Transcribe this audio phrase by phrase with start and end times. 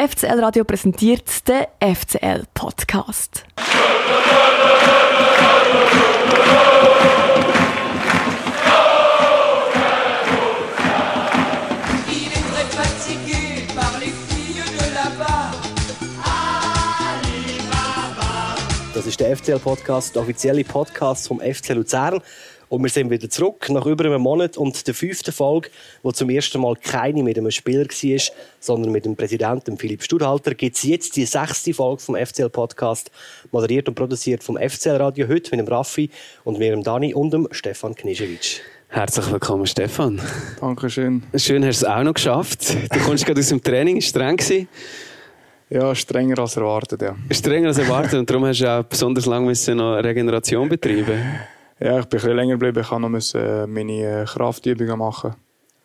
[0.00, 3.44] FCL Radio präsentiert den FCL Podcast.
[18.94, 22.22] Das ist der FCL-Podcast, der offizielle Podcast vom FC Luzern.
[22.70, 25.70] Und wir sind wieder zurück nach über einem Monat und der fünften Folge,
[26.04, 30.54] wo zum ersten Mal keine mit einem Spieler war, sondern mit dem Präsidenten Philipp Studhalter,
[30.54, 33.10] gibt es jetzt die sechste Folge vom FCL-Podcast,
[33.50, 36.10] moderiert und produziert vom FCL-Radio, heute mit dem Raffi
[36.44, 38.60] und mir, dem Dani und dem Stefan Knischewitsch.
[38.86, 40.20] Herzlich willkommen, Stefan.
[40.60, 41.24] Dankeschön.
[41.34, 42.72] Schön, hast du es auch noch geschafft.
[42.94, 44.68] Du kommst gerade aus dem Training, ist streng gewesen.
[45.70, 47.16] Ja, strenger als erwartet, ja.
[47.32, 51.20] Strenger als erwartet und darum hast du auch besonders lange noch Regeneration betreiben
[51.80, 52.80] ja, ich bin ein bisschen länger geblieben.
[52.80, 55.34] Ich musste äh, meine äh, Kraftübungen machen.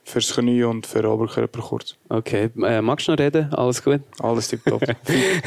[0.08, 1.96] Fürs Knie und für den Oberkörper kurz.
[2.10, 2.52] Okay.
[2.62, 3.52] Äh, magst du noch reden?
[3.54, 4.02] Alles gut?
[4.20, 4.84] Alles tipptopp.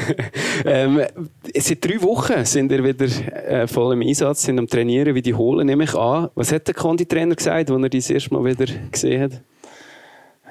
[0.65, 1.01] ähm,
[1.55, 5.33] seit drei Wochen sind wir wieder äh, voll im Einsatz, sind am Trainieren, wie die
[5.33, 6.29] holen, nehme ich an.
[6.35, 9.41] Was hat der Konditrainer gesagt, als er dich das erste Mal wieder gesehen hat?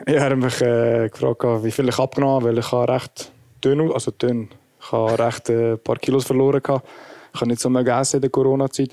[0.07, 3.31] Ja, er hat mich äh, gefragt, wie viel ich abgenommen habe, weil ich recht
[3.63, 4.49] dünn, also dünn,
[4.81, 6.63] ich habe recht ein äh, paar Kilos verloren.
[6.63, 6.89] Gehabt.
[7.35, 8.93] Ich habe nicht so mehr gegessen in der Corona-Zeit.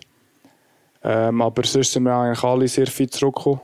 [1.07, 3.61] Ähm, aber sonst sind wir eigentlich alle sehr fit zurückgekommen.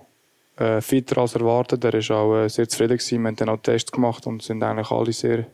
[0.58, 1.84] Äh, fitter als erwartet.
[1.84, 2.98] Er war auch äh, sehr zufrieden.
[2.98, 3.22] Gewesen.
[3.22, 5.46] Wir haben dann auch Tests gemacht und sind eigentlich alle sehr,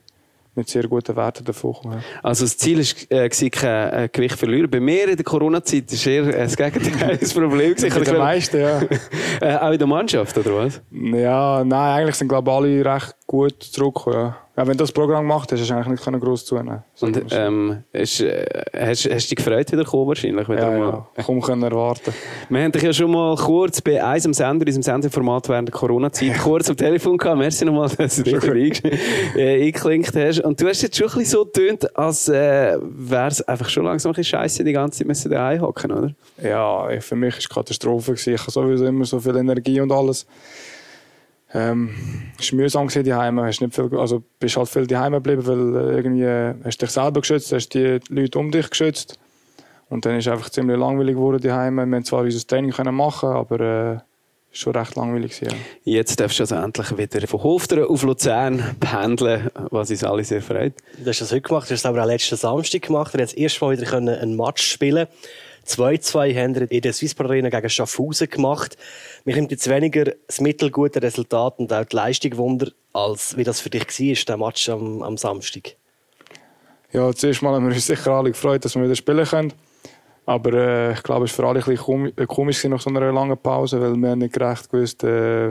[0.54, 2.04] mit sehr guten Werten davon gekommen.
[2.22, 4.70] Also das Ziel war, äh, kein äh, Gewicht zu verlieren.
[4.70, 7.74] Bei mir in der Corona-Zeit war eher äh, das Gegenteil das Problem.
[7.80, 8.82] Bei den meisten, ja.
[9.40, 10.82] äh, auch in der Mannschaft, oder was?
[10.90, 14.16] Ja, nein, eigentlich sind glaube ich alle recht gut zurückgekommen.
[14.16, 14.36] Ja.
[14.58, 17.84] Ja, wenn du das Programm gemacht hast, hast du eigentlich nicht gross zunehmen Und ähm,
[17.94, 20.48] hast, äh, hast, hast du dich gefreut, wieder kommen wahrscheinlich?
[20.48, 21.06] Wieder ja, mal.
[21.16, 22.12] ja, kaum können erwarten.
[22.48, 25.74] Wir haben dich ja schon mal kurz bei einem Sender, in diesem Senderformat während der
[25.74, 27.38] Corona-Zeit, kurz am Telefon gehabt.
[27.38, 28.84] Merci nochmal, dass du dich
[29.36, 30.40] äh, eingeklinkt hast.
[30.40, 33.84] Und du hast jetzt schon ein bisschen so getönt, als äh, wäre es einfach schon
[33.84, 36.10] langsam ein bisschen scheiße, die ganze Zeit müssen daheim hocken, oder?
[36.42, 38.14] Ja, für mich war es Katastrophe.
[38.14, 40.26] Ich habe sowieso immer so viel Energie und alles.
[41.54, 41.94] Ähm,
[42.38, 43.44] es war mühsam die Heime.
[43.44, 47.20] Hast nicht viel, also bist halt viel daheim geblieben, weil äh, irgendwie hast dich selber
[47.20, 49.18] geschützt, hast die Leute um dich geschützt.
[49.88, 51.86] Und dann ist es einfach ziemlich langweilig geworden die Heime.
[51.86, 53.98] Wir haben zwar unser Training können machen, aber äh,
[54.52, 55.48] schon recht langweilig Ja.
[55.84, 60.42] Jetzt darfst du also endlich wieder von Hofderen auf Luzern pendeln, was uns alle sehr
[60.42, 60.74] freut.
[60.98, 63.14] Du hast das heute gemacht, du hast es aber auch letzten Samstag gemacht.
[63.14, 65.06] Du hast das erste Mal wieder einen Match spielen
[65.68, 68.76] 2-2 haben wir in der Swissport Arena gegen Schaffhausen gemacht.
[69.28, 73.60] Mir kommt jetzt weniger das mittelgute Resultat und auch die Leistung wunder, als wie das
[73.60, 75.76] für dich war, der Match am, am Samstag.
[76.92, 79.52] Ja, zuerst mal haben wir uns sicher alle gefreut, dass wir wieder spielen können.
[80.24, 83.12] Aber äh, ich glaube, es war für alle ein bisschen äh, komisch nach so einer
[83.12, 85.50] langen Pause, weil wir nicht gerecht gewusst äh,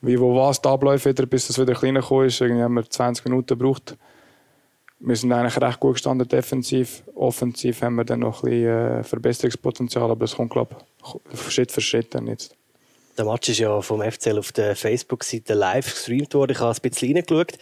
[0.00, 2.40] wie, wo, was da abläuft, wieder, bis es wieder kleiner ist.
[2.40, 3.96] Irgendwie haben wir 20 Minuten gebraucht.
[4.98, 7.04] Wir sind eigentlich recht gut gestanden defensiv.
[7.14, 10.74] Offensiv haben wir dann noch ein bisschen äh, Verbesserungspotenzial, aber es kommt, glaube
[11.32, 12.56] ich, Schritt für Schritt dann jetzt.
[13.20, 16.52] Der Match ist ja vom FCL auf der Facebook-Seite live gestreamt worden.
[16.52, 17.52] Ich habe ein bisschen reingeschaut.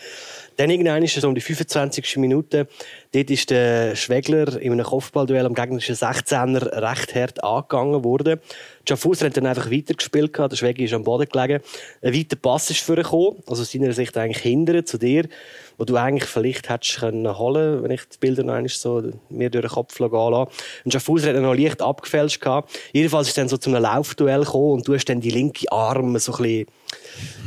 [0.59, 2.17] Dann irgendwann ist es um die 25.
[2.17, 2.67] Minute.
[3.13, 8.41] Dort ist der Schwegler in einem Kopfballduell am gegnerischen 16er recht hart angegangen worden.
[8.89, 10.37] Schaffhauser hat dann einfach weitergespielt.
[10.37, 11.63] Der Schwegler ist am Boden gelegen.
[12.03, 13.37] Ein weiter Pass ist vorgekommen.
[13.47, 15.29] Also aus seiner Sicht eigentlich hindern zu dir,
[15.77, 19.51] wo du eigentlich vielleicht hättest können holen, wenn ich die Bilder noch einmal so mir
[19.51, 20.51] durch den Kopf gehen lasse.
[20.85, 22.77] Und Schaffhauser hat dann noch leicht abgefälscht gehabt.
[22.93, 25.71] Jedenfalls ist es dann so zu einem Laufduell gekommen und du hast dann die linke
[25.71, 26.67] Arm so ein bisschen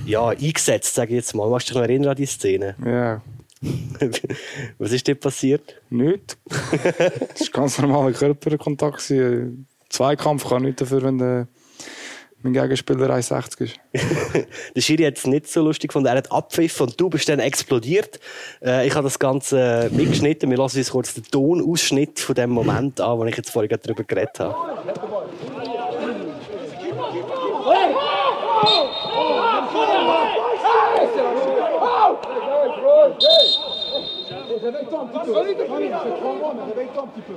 [0.05, 1.49] ja, eingesetzt, sage ich jetzt mal.
[1.49, 2.75] Magst du dich noch erinnern an die Szene?
[2.85, 3.21] Ja.
[4.79, 5.75] Was ist dir passiert?
[5.89, 6.37] Nichts.
[6.45, 9.13] das war ganz normaler Körperkontakt.
[9.89, 11.47] Zweikampf kann nichts dafür, wenn der
[12.43, 13.79] mein Gegenspieler 1,60 ist.
[14.75, 16.07] der Schiri hat es nicht so lustig gefunden.
[16.07, 18.19] Er hat abpfiffen und du bist dann explodiert.
[18.63, 20.49] Äh, ich habe das Ganze mitgeschnitten.
[20.49, 24.03] Wir lassen uns kurz den Tonausschnitt von dem Moment an, wo ich jetzt vorhin darüber
[24.03, 24.55] geredet habe.
[34.71, 35.33] Réveille-toi un petit peu.
[35.47, 37.33] C'est trois mois, mais réveille-toi un petit peu.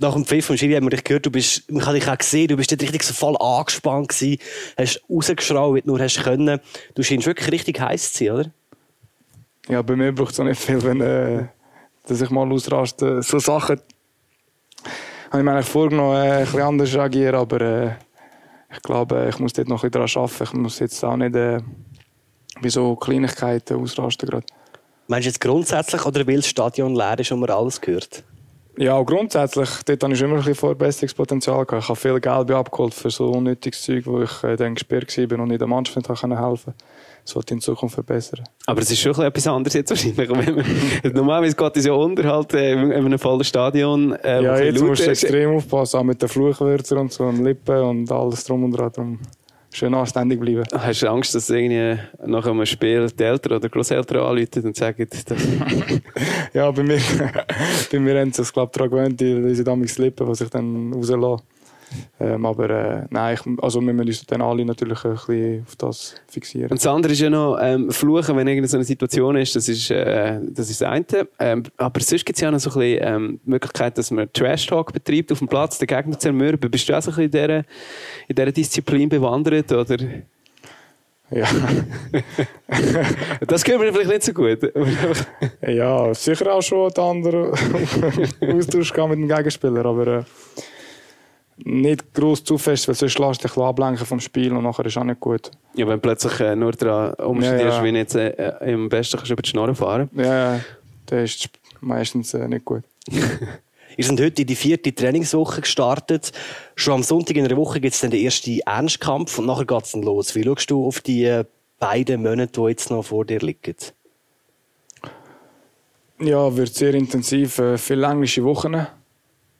[0.00, 2.20] Nach dem Pfiff von Schiri haben wir dich gehört, du bist, man kann dich auch
[2.20, 4.38] sehen, du bist dort richtig so voll angespannt gewesen,
[4.76, 6.60] hast rausgeschraubt, wie du nur hast können.
[6.94, 8.50] Du scheinst wirklich richtig heiß zu sein, oder?
[9.68, 11.46] Ja, bei mir braucht es auch nicht viel, wenn, äh,
[12.06, 13.22] dass ich mal ausraste.
[13.22, 13.80] So Sachen
[15.30, 17.90] habe ich mir eigentlich vorgenommen, äh, ein bisschen anders reagieren, aber äh,
[18.78, 20.44] ich glaube, ich muss dort noch ein bisschen daran arbeiten.
[20.44, 21.60] Ich muss jetzt auch nicht äh,
[22.62, 24.46] bei so Kleinigkeiten ausrasten gerade.
[25.08, 28.22] Meinst du jetzt grundsätzlich oder weil das Stadion leer ist und man alles gehört?
[28.76, 31.82] Ja, grundsätzlich, dort habe ich immer ein bisschen Verbesserungspotenzial gehabt.
[31.82, 35.40] Ich habe viel Geld abgeholt für so unnötiges Zeug, wo ich äh, dann gesperrt war
[35.40, 36.74] und nicht der Mannschaft helfen konnte.
[37.22, 38.44] Das sollte in Zukunft verbessern.
[38.66, 40.28] Aber es ist schon etwas anderes jetzt wahrscheinlich.
[41.14, 44.12] Normalerweise geht es ja Unterhalt äh, in einem vollen Stadion.
[44.12, 47.82] Äh, ja, jetzt musst du extrem aufpassen, auch mit den Fluchwörtern und so und Lippen
[47.82, 49.18] und alles drum und dran
[49.72, 50.64] schön anständig bleiben.
[50.72, 55.06] Hast du Angst, dass irgendwie nach einem Spiel die Eltern oder Großeltern anrufen und sagen,
[55.08, 55.24] dass
[56.54, 56.98] Ja, bei mir,
[57.92, 60.92] bei mir haben sie es, glaube ich, daran gewöhnt, diese damals Lippen, die sich dann
[60.92, 61.44] rauslassen.
[62.20, 65.76] Ähm, aber äh, nein, ich, also wir müssen uns dann alle natürlich ein bisschen auf
[65.76, 66.70] das fixieren.
[66.70, 69.68] Und das andere ist ja noch ähm, Fluchen, wenn irgendeine so eine Situation ist, das
[69.68, 71.28] ist, äh, das ist das eine.
[71.38, 74.32] Ähm, aber sonst gibt es ja noch so ein bisschen ähm, die Möglichkeit, dass man
[74.32, 76.70] Trash-Talk betreibt auf dem Platz, den Gegner zu ermürben.
[76.70, 77.58] Bist du auch so ein bisschen in dieser,
[78.28, 79.96] in dieser Disziplin bewandert, oder?
[81.30, 81.46] Ja.
[83.46, 84.60] das können wir vielleicht nicht so gut.
[85.66, 87.52] ja, sicher auch schon den anderen
[88.40, 90.24] Austausch mit dem Gegenspieler, aber äh,
[91.64, 95.04] nicht groß zu fest, weil sonst lässt dich ablenken vom Spiel und nachher ist auch
[95.04, 95.50] nicht gut.
[95.74, 97.84] Ja, wenn plötzlich äh, nur daran umstehst, ja, ja.
[97.84, 100.08] wie jetzt äh, im Besten kannst du über die Schnorren fahren.
[100.14, 100.60] Ja, ja,
[101.06, 101.50] das ist
[101.80, 102.84] meistens äh, nicht gut.
[103.96, 106.30] Wir sind heute in die vierte Trainingswoche gestartet.
[106.76, 109.84] Schon am Sonntag in der Woche gibt es dann den ersten Ernstkampf und nachher geht
[109.84, 110.36] es dann los.
[110.36, 111.44] Wie schaust du auf die äh,
[111.80, 113.74] beiden Monate, die jetzt noch vor dir liegen?
[116.20, 117.58] Ja, wird sehr intensiv.
[117.58, 118.86] Äh, viele englische Wochen.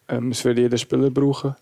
[0.09, 1.57] Ähm, es wird jeder Spieler brauchen.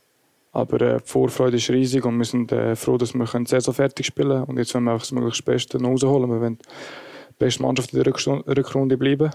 [0.56, 3.74] Aber äh, die Vorfreude ist riesig und wir sind äh, froh, dass wir die Saison
[3.74, 4.44] fertig spielen können.
[4.44, 6.30] Und jetzt wollen wir einfach das möglichst Beste rausholen.
[6.30, 9.30] Wir wollen die beste Mannschaft in der Rückrunde bleiben.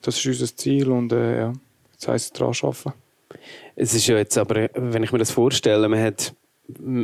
[0.00, 1.52] Das ist unser Ziel und äh, ja,
[1.92, 2.94] jetzt heisst es daran arbeiten.
[3.76, 6.32] Es ist ja jetzt aber, wenn ich mir das vorstelle, man hat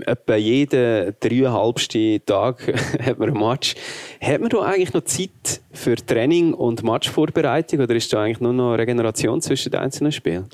[0.07, 2.73] etwa jeden dreieinhalbsten Tag
[3.03, 3.75] hat man ein Match.
[4.23, 8.55] Hat man da eigentlich noch Zeit für Training und Matchvorbereitung oder ist da eigentlich nur
[8.55, 10.49] noch Regeneration zwischen den einzelnen Spielen?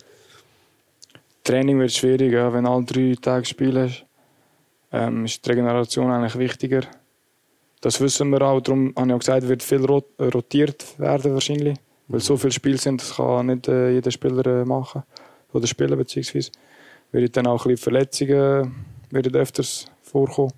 [1.44, 4.04] Training wird schwierig, ja, wenn du alle drei Tage spielst.
[4.92, 6.82] Ähm, ist die Regeneration eigentlich wichtiger.
[7.80, 8.60] Das wissen wir auch.
[8.60, 11.76] Darum habe ich auch gesagt, wird viel rotiert werden wahrscheinlich.
[12.08, 15.02] Weil so viele Spiele sind, das kann nicht äh, jeder Spieler äh, machen.
[15.52, 16.52] Oder spielen beziehungsweise.
[17.10, 18.74] Wird dann auch ein bisschen Verletzungen
[19.10, 20.52] werden öfters vorkommen.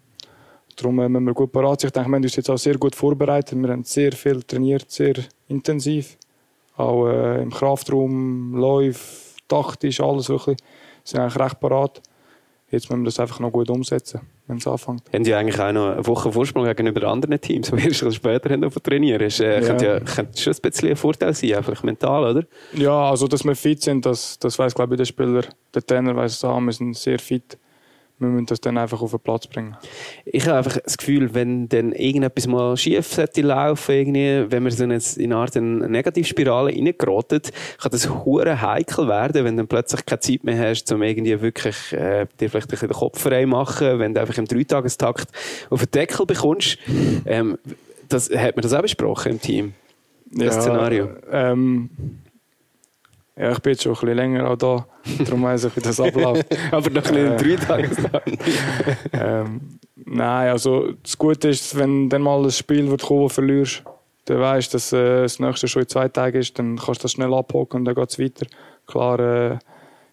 [0.76, 1.88] Darum äh, müssen wir gut parat sein.
[1.88, 3.58] Ich denke, wir haben uns jetzt auch sehr gut vorbereitet.
[3.58, 5.14] Wir haben sehr viel trainiert, sehr
[5.48, 6.19] intensiv.
[6.76, 10.58] Auch äh, im Kraftraum, Läufe, taktisch, alles wirklich
[11.05, 12.00] sind eigentlich recht parat.
[12.70, 15.02] Jetzt müssen wir das einfach noch gut umsetzen, wenn es anfängt.
[15.12, 18.69] Haben Sie eigentlich auch noch eine Woche Vorsprung gegenüber anderen Teams, die erst später haben
[18.82, 19.20] trainieren?
[19.20, 19.67] Das äh, ja.
[19.67, 22.46] könnte, ja, könnte schon ein bisschen ein Vorteil sein, einfach mental, oder?
[22.73, 25.43] Ja, also dass wir fit sind, das, das weiß glaube ich der Spieler,
[25.73, 27.58] der Trainer weiß es auch, wir sind sehr fit
[28.24, 29.76] wir müssen das dann einfach auf den Platz bringen.
[30.24, 34.72] Ich habe einfach das Gefühl, wenn dann irgendetwas mal schief sollte laufen, irgendwie, wenn man
[34.72, 37.42] so in eine Art eine Negativspirale reingeraten,
[37.80, 41.92] kann das hure heikel werden, wenn du plötzlich keine Zeit mehr hast, um irgendwie wirklich
[41.92, 45.28] äh, dir vielleicht ein bisschen den Kopf frei machen, wenn du einfach im Dreitagestakt
[45.70, 46.78] auf den Deckel bekommst.
[47.26, 47.58] Ähm,
[48.08, 49.74] das, hat man das auch besprochen im Team?
[50.30, 51.08] Das ja, Szenario?
[51.30, 51.90] Ähm,
[53.36, 54.86] ja, ich bin jetzt schon ein bisschen länger auch da,
[55.25, 56.46] darum weiss ich, wie das abläuft.
[56.70, 57.90] Aber noch ein bisschen drei Tage
[59.12, 63.82] ähm, Nein, also das Gute ist, wenn dann mal ein Spiel wird kommen, verlierst,
[64.26, 67.04] dann weißt du, dass äh, das nächste schon in zwei Tagen ist, dann kannst du
[67.04, 68.46] das schnell abhocken und dann geht es weiter.
[68.86, 69.58] Klar, äh,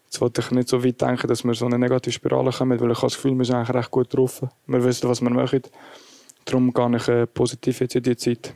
[0.04, 2.90] jetzt wollte ich nicht so weit denken, dass wir so eine negative Spirale kommen, weil
[2.90, 4.42] ich habe das Gefühl, wir sind eigentlich recht gut drauf.
[4.66, 5.62] Wir wissen, was wir machen.
[6.44, 8.54] Darum gehe ich äh, positiv jetzt in die Zeit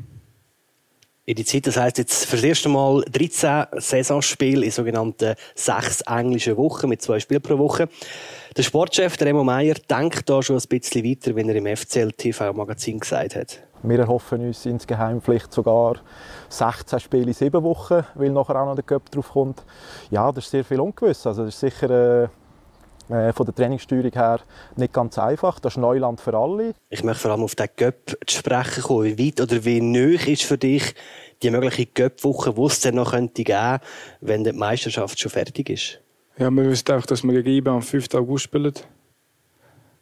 [1.26, 1.66] in die Zeit.
[1.66, 7.02] Das heißt jetzt für das erste Mal 13 Saisonspiele in sogenannten sechs englischen Wochen mit
[7.02, 7.88] zwei Spielen pro Woche.
[8.56, 12.12] Der Sportchef, der Remo Meier, denkt da schon ein bisschen weiter, wenn er im FCL
[12.12, 13.61] TV Magazin gesagt hat.
[13.83, 15.97] Wir erhoffen uns insgeheim vielleicht sogar
[16.49, 19.64] 16 Spiele in sieben Wochen, weil nachher auch noch der Cup drauf kommt.
[20.11, 21.26] Ja, das ist sehr viel ungewiss.
[21.26, 22.28] Also das ist sicher äh,
[23.08, 24.40] äh, von der Trainingssteuerung her
[24.76, 25.60] nicht ganz einfach.
[25.60, 26.75] Das ist Neuland für alle.
[26.90, 29.04] Ich möchte vor allem auf den Göpp zu sprechen kommen.
[29.04, 30.94] Wie weit oder wie nöch ist für dich
[31.42, 33.78] die mögliche Göpp-Woche, die es dann noch könnte geben,
[34.20, 36.00] wenn die Meisterschaft schon fertig ist?
[36.38, 38.14] Ja, wir wissen auch, dass wir gegen IBE am 5.
[38.14, 38.75] August spielen.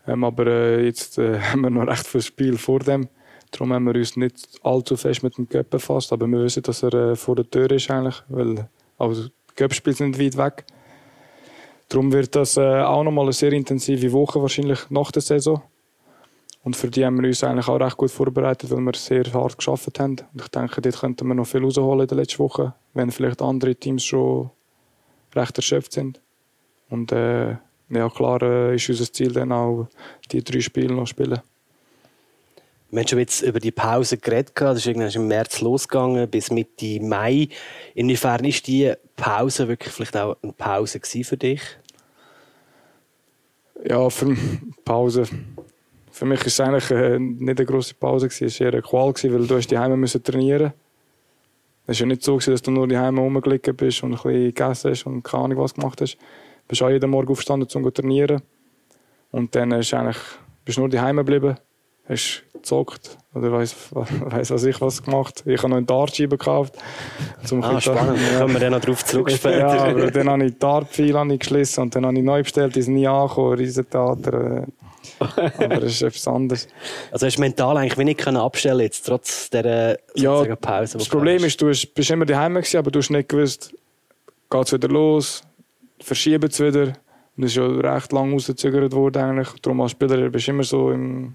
[0.06, 3.08] Ähm, aber äh, jetzt äh, haben wir noch recht viel Spiel vor dem.
[3.50, 6.12] Darum haben wir uns nicht allzu fest mit dem Göpp befasst.
[6.12, 8.22] Aber wir wissen, dass er äh, vor der Tür ist eigentlich.
[8.28, 8.68] Weil
[8.98, 10.64] also, die Göpp-Spiele sind weit weg.
[11.94, 15.62] Darum wird das äh, auch nochmal eine sehr intensive Woche wahrscheinlich nach der Saison.
[16.64, 19.56] Und für die haben wir uns eigentlich auch recht gut vorbereitet, weil wir sehr hart
[19.56, 20.16] geschafft haben.
[20.32, 23.40] Und ich denke, dort könnten wir noch viel rausholen in der letzten Woche, wenn vielleicht
[23.40, 24.50] andere Teams schon
[25.36, 26.20] recht erschöpft sind.
[26.90, 27.58] Und äh,
[27.90, 29.86] ja, klar äh, ist unser Ziel dann auch,
[30.32, 31.42] die drei Spiele noch zu spielen.
[32.90, 34.50] Wir haben schon jetzt über die Pause geredet.
[34.56, 37.50] Das ist irgendwann im März losgegangen bis Mitte Mai.
[37.94, 41.60] Inwiefern ist die Pause wirklich vielleicht auch eine Pause für dich?
[43.82, 44.36] Ja, für
[44.84, 45.24] Pause.
[46.10, 49.12] Für mich war es eigentlich äh, nicht eine grosse Pause, es war eher eine Qual,
[49.12, 50.72] weil du die Heime müssen trainieren
[51.86, 54.44] Es war ja nicht so, dass du nur die Heime rumgelegen bist und ein bisschen
[54.44, 56.14] gegessen hast und keine Ahnung was gemacht hast.
[56.14, 58.42] Du bist auch jeden Morgen aufgestanden, um zu trainieren.
[59.32, 60.18] Und dann bist du eigentlich,
[60.64, 61.56] bist nur die Heime geblieben,
[62.08, 65.42] hast gezockt oder weiss, weiss was ich was gemacht.
[65.46, 66.74] Ich habe noch einen Dartscheibe gekauft.
[67.44, 68.18] Zum ah, spannend.
[68.32, 69.58] Da kommen wir dann noch drauf zurück später.
[69.58, 73.06] ja, aber dann habe ich Dartpfeil geschlossen und dann habe ich neu bestellt, sind nie
[73.06, 74.66] angekommen, Riesentheater.
[75.20, 76.68] aber das ist etwas anderes.
[77.10, 80.98] Also hast du mental eigentlich wenig abstellen jetzt, trotz dieser ja, Pause?
[80.98, 83.74] Das Problem ist, du bist immer daheim gewesen, aber du hast nicht gewusst,
[84.50, 85.42] geht es wieder los,
[86.00, 86.94] verschieben es wieder.
[87.36, 89.48] Und das ist ja recht lang rausgezögert worden eigentlich.
[89.60, 91.34] Darum als Spieler bist du immer so im,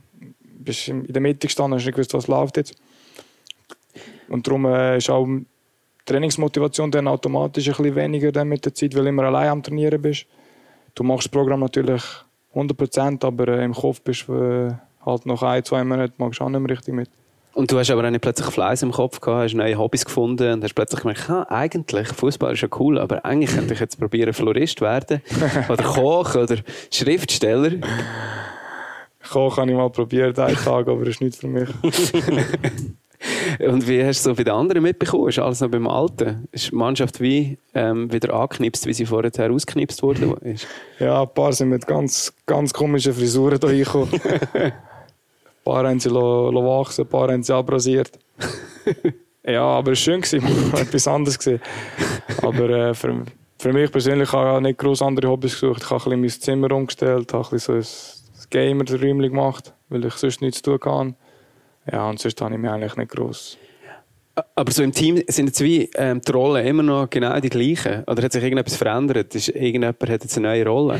[0.69, 2.75] bist in der Mitte gestanden, hast nicht gewusst, was läuft jetzt.
[4.29, 5.45] Und darum äh, ist auch die
[6.05, 9.63] Trainingsmotivation dann automatisch ein bisschen weniger dann mit der Zeit, weil du immer allein am
[9.63, 10.25] Trainieren bist.
[10.95, 12.03] Du machst das Programm natürlich
[12.53, 14.73] 100% aber äh, im Kopf bist du äh,
[15.05, 17.09] halt noch ein, zwei Monate magst du auch nicht mehr richtig mit.
[17.53, 20.53] Und du hast aber auch nicht plötzlich Fleiß im Kopf gehabt, hast neue Hobbys gefunden
[20.53, 23.99] und hast plötzlich gemerkt, ah, eigentlich, Fußball ist ja cool, aber eigentlich könnte ich jetzt
[23.99, 25.21] probieren, Florist werden.
[25.69, 26.57] oder Koch oder
[26.91, 27.71] Schriftsteller.
[29.29, 31.69] Koch habe ich mal probiert, einen Tag, aber das ist nicht für mich.
[33.59, 35.27] Und wie hast du so bei den anderen mitbekommen?
[35.27, 36.47] Ist alles noch beim Alten?
[36.51, 40.35] Ist die Mannschaft wie ähm, wieder angeknipst, wie sie vorher ausgeknipst wurde?
[40.99, 44.09] ja, ein paar sind mit ganz, ganz komischen Frisuren hier gekommen.
[44.53, 44.71] ein
[45.65, 48.11] paar haben sie wachsen, ein paar haben sie abrasiert.
[49.43, 50.43] ja, aber es war schön,
[50.73, 51.37] etwas anderes.
[51.37, 51.61] Gewesen.
[52.41, 53.25] Aber äh, für,
[53.57, 55.83] für mich persönlich habe ich nicht groß andere Hobbys gesucht.
[55.83, 58.18] Ich habe ein bisschen mein Zimmer umgestellt, habe ein bisschen so ein
[58.49, 61.15] Gamer-Räumchen gemacht, weil ich sonst nichts zu tun habe.
[61.91, 63.57] Ja, und sonst habe ich mich eigentlich nicht groß.
[64.55, 68.03] Aber so im Team sind jetzt wie ähm, die Rollen immer noch genau die gleichen?
[68.05, 69.35] Oder hat sich irgendetwas verändert?
[69.35, 70.99] Ist, irgendjemand hat jetzt eine neue Rolle?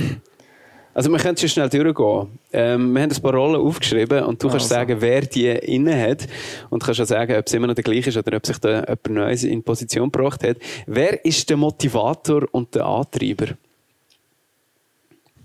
[0.94, 2.40] Also wir können schon schnell durchgehen.
[2.52, 4.58] Ähm, wir haben ein paar Rollen aufgeschrieben und du also.
[4.58, 6.28] kannst sagen, wer die inne hat
[6.70, 8.80] und kannst auch sagen, ob es immer noch der gleiche ist oder ob sich da
[8.80, 10.58] jemand Neues in Position gebracht hat.
[10.88, 13.48] Wer ist der Motivator und der Antreiber?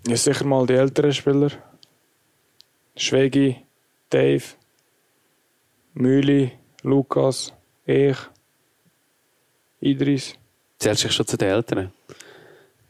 [0.09, 1.51] Ja, sicher mal die älteren Spieler.
[2.97, 3.57] Schwegi,
[4.11, 4.45] Dave,
[5.95, 7.53] Mühli, Lukas,
[7.87, 8.17] ich,
[9.81, 10.35] Idris.
[10.79, 11.93] Zählst du dich schon zu den Eltern?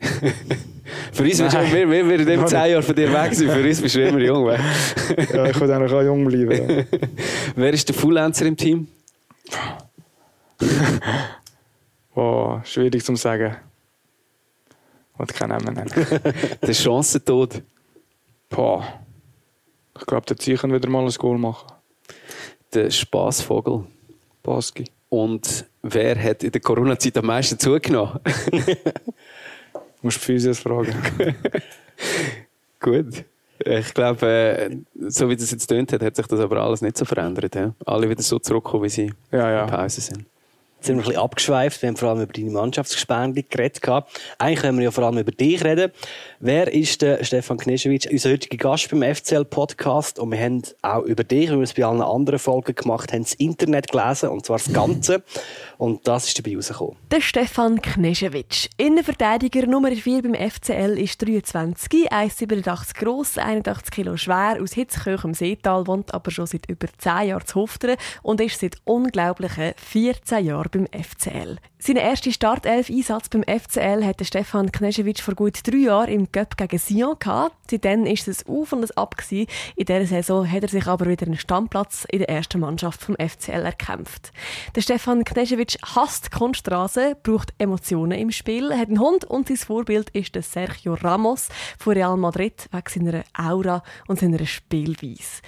[1.12, 3.48] Für uns bist du, wir, wir werden immer zehn Jahre von dir weg sein.
[3.48, 4.46] Für uns bist du immer jung.
[4.48, 6.86] ja, ich würde auch jung bleiben.
[7.56, 8.88] Wer ist der Fullancer im Team?
[12.14, 13.56] oh, schwierig zu sagen.
[15.26, 15.90] Ich kann Namen nennen.
[16.60, 17.62] der Chancentod.
[18.50, 19.03] Boah.
[19.98, 21.74] Ich glaube, der Ziehen wieder mal ein Goal machen
[22.74, 23.84] der Spaßvogel.
[24.42, 24.84] Baski.
[25.08, 28.18] Und wer hat in der Corona-Zeit am meisten zugenommen?
[28.50, 28.60] du
[30.02, 30.94] musst Physios fragen.
[32.80, 33.24] Gut.
[33.64, 34.76] Ich glaube, äh,
[35.08, 37.56] so wie das jetzt tönt hat, hat sich das aber alles nicht so verändert.
[37.86, 39.64] Alle wieder so zurückkommen, wie sie ja, ja.
[39.64, 40.26] in Pause sind
[40.84, 41.80] sind wir abgeschweift.
[41.82, 43.80] Wir haben vor allem über deine Mannschaftsgespende geredet.
[44.38, 45.90] Eigentlich können wir ja vor allem über dich reden.
[46.40, 50.18] Wer ist der Stefan Kneschewitsch, unser heutiger Gast beim FCL-Podcast?
[50.18, 53.22] Und wir haben auch über dich, wie wir es bei allen anderen Folgen gemacht haben,
[53.22, 55.22] das Internet gelesen, und zwar das Ganze.
[55.78, 56.96] Und das ist dabei rausgekommen.
[57.10, 58.68] Der Stefan Kneschewitsch.
[58.76, 65.34] Innenverteidiger Nummer 4 beim FCL ist 23, 1,87 gross, 81 Kilo schwer, aus Hitzkirch im
[65.34, 70.44] Seetal, wohnt aber schon seit über 10 Jahren zu Hufteren und ist seit unglaublichen 14
[70.44, 71.56] Jahren beim FCL.
[71.78, 76.78] Seinen ersten Startelf-Einsatz beim FCL hatte Stefan Kneschewitsch vor gut drei Jahren im Cup gegen
[76.78, 77.54] Sion gehabt.
[77.70, 79.46] Seitdem ist es auf und es ab gewesen.
[79.76, 83.16] In dieser Saison hat er sich aber wieder einen Stammplatz in der ersten Mannschaft vom
[83.16, 84.32] FCL erkämpft.
[84.74, 90.10] Der Stefan Kneschewitsch hasst Kunststraße, braucht Emotionen im Spiel, hat einen Hund und sein Vorbild
[90.10, 95.42] ist der Sergio Ramos von Real Madrid wegen seiner Aura und seiner Spielweise.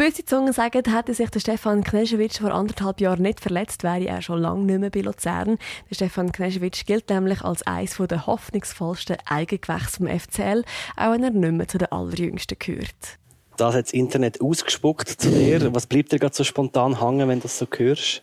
[0.00, 4.22] Böse Zungen sagen, hätte sich der Stefan Kneschewitsch vor anderthalb Jahren nicht verletzt, wäre er
[4.22, 5.58] schon lange nicht mehr bei Luzern.
[5.90, 10.64] Der Stefan Kneschewitsch gilt nämlich als eines der hoffnungsvollsten Eigengewächse vom FCL,
[10.96, 13.18] auch wenn er nicht mehr zu den allerjüngsten gehört.
[13.58, 15.74] Das hat das Internet ausgespuckt zu dir.
[15.74, 18.22] Was bleibt dir gerade so spontan hängen, wenn du das so hörst?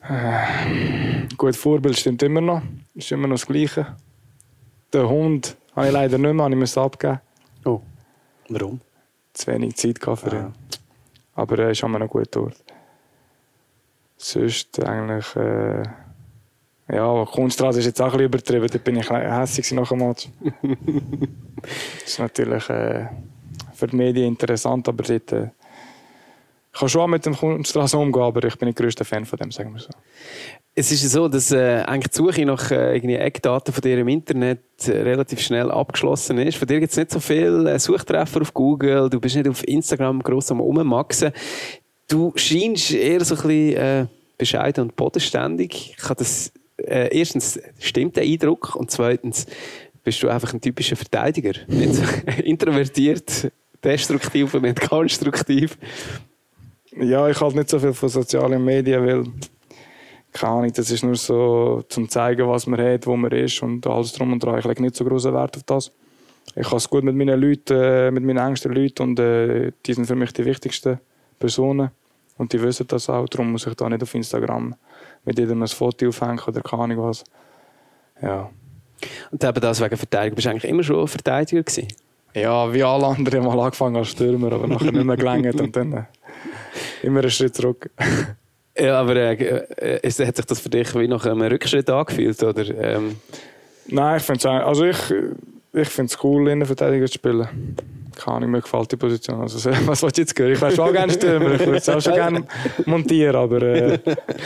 [0.00, 2.62] Äh, gut, Vorbild stimmt immer noch.
[2.96, 3.94] Ist immer noch das Gleiche.
[4.92, 7.20] Den Hund habe ich leider nicht mehr, ich muss abgeben.
[7.64, 7.80] Oh.
[8.52, 8.80] Warum?
[9.32, 10.36] Zu wenig Zeit für ihn.
[10.36, 10.52] Ah.
[11.34, 12.56] Aber er ist immer noch gut dort.
[14.16, 15.34] Sonst eigentlich.
[15.36, 15.82] Äh,
[16.88, 18.68] ja, Kunststraße ist jetzt auch ein bisschen übertrieben.
[18.68, 20.28] Da bin ich hässlich nach dem Match.
[21.62, 23.06] das ist natürlich äh,
[23.72, 25.48] für die Medien interessant, aber dort, äh,
[26.72, 29.38] ich kann schon mit dem Kunststraße umgehen, aber ich bin nicht der größte Fan von
[29.38, 29.90] dem, sagen wir so.
[30.74, 34.08] Es ist so, dass äh, eigentlich die Suche nach äh, irgendwie Eckdaten von dir im
[34.08, 36.56] Internet äh, relativ schnell abgeschlossen ist.
[36.56, 39.66] Von dir gibt es nicht so viele äh, Suchtreffer auf Google, du bist nicht auf
[39.68, 41.32] Instagram gross am Ummaxen.
[42.08, 44.06] Du scheinst eher so ein bisschen äh,
[44.38, 45.94] bescheiden und bodenständig.
[45.98, 49.46] Ich das, äh, erstens stimmt der Eindruck und zweitens
[50.02, 51.52] bist du einfach ein typischer Verteidiger.
[51.68, 52.02] Nicht so
[52.42, 53.52] introvertiert,
[53.84, 55.76] destruktiv und nicht konstruktiv.
[56.96, 59.24] Ja, ich halte nicht so viel von sozialen Medien, weil
[60.32, 63.86] keine Ahnung, das ist nur so zum zeigen, was man hat, wo man ist und
[63.86, 64.58] alles drum und dran.
[64.58, 65.92] Ich lege nicht so großen Wert auf das.
[66.54, 69.94] Ich habe es gut mit meinen Leuten, äh, mit meinen engsten Leuten und äh, die
[69.94, 70.98] sind für mich die wichtigsten
[71.38, 71.90] Personen
[72.38, 73.28] und die wissen das auch.
[73.28, 74.74] Darum muss ich da nicht auf Instagram
[75.24, 77.24] mit jedem ein Foto aufhängen oder keine Ahnung was.
[78.20, 78.50] Ja.
[79.30, 80.36] Und eben das wegen Verteidigung.
[80.36, 81.88] Bist du eigentlich immer schon Verteidiger gewesen?
[82.34, 85.92] Ja, wie alle anderen mal angefangen als Stürmer, aber nachher nicht mehr gelangt und dann
[85.92, 86.04] äh,
[87.02, 87.90] immer einen Schritt zurück.
[88.78, 89.34] Ja, aber äh,
[89.98, 92.42] äh, hat sich das für dich wie nach einem Rückschritt angefühlt?
[92.42, 93.16] Oder, ähm?
[93.86, 94.96] Nein, ich finde es also ich,
[95.72, 97.48] ich find's cool, Innenverteidiger zu spielen.
[98.16, 99.40] Keine Ahnung, mir gefällt die Position.
[99.40, 100.52] Also, was willst du jetzt hören?
[100.52, 102.44] Ich wäre schon gerne Stürmer, ich würde es auch schon gerne
[102.86, 103.98] montieren, aber äh,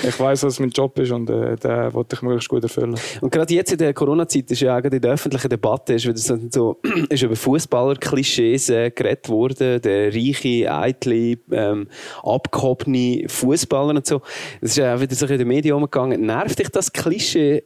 [0.02, 2.96] ich weiß, was mein Job ist und äh, den wollte ich möglichst gut erfüllen.
[3.20, 6.38] Und gerade jetzt in der Corona-Zeit ist ja auch in der öffentlichen Debatte ist, wieder
[6.50, 11.88] so, ist über Fußballer-Klischees äh, geredet worden, der reiche, eitle, ähm,
[12.22, 14.20] abgehobene Fußballer und so.
[14.60, 16.20] Das ist ja auch wieder so in den Medien umgegangen.
[16.20, 17.64] Nervt dich das Klischee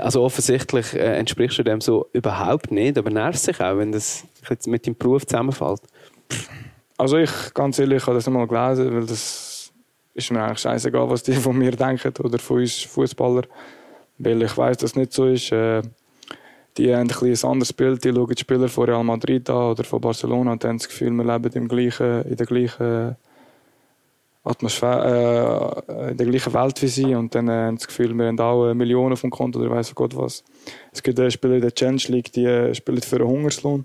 [0.00, 4.24] also offensichtlich äh, entsprichst du dem so überhaupt nicht, aber nervt sich auch, wenn das
[4.66, 5.80] mit deinem Beruf zusammenfällt?
[6.96, 9.72] Also ich, ganz ehrlich, habe das einmal gelesen, weil das
[10.14, 13.42] ist mir eigentlich scheißegal, was die von mir denken oder von uns Fußballer,
[14.18, 15.52] weil ich weiß, dass es nicht so ist.
[15.52, 15.82] Äh,
[16.76, 19.84] die haben ein, ein anderes Bild, die schauen die Spieler von Real Madrid an oder
[19.84, 23.16] von Barcelona und haben das Gefühl, wir leben im gleichen, in der gleichen
[24.48, 28.26] Atmosphäre, äh, in der gleichen Welt wie sie und dann äh, haben das Gefühl, wir
[28.26, 30.42] haben auch Millionen vom Konto oder weiß Gott was.
[30.92, 33.84] Es gibt äh, Spieler in der Challenge League, die äh, spielen für einen Hungerslohn.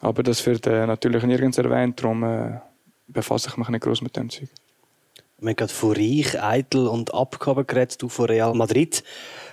[0.00, 2.60] Aber das wird äh, natürlich nirgends erwähnt, darum äh,
[3.06, 4.48] befasse ich mich nicht groß mit dem Zeug.
[5.38, 9.02] Wir haben gerade von Reich, Eitel und Abgaben geredet, du von Real Madrid.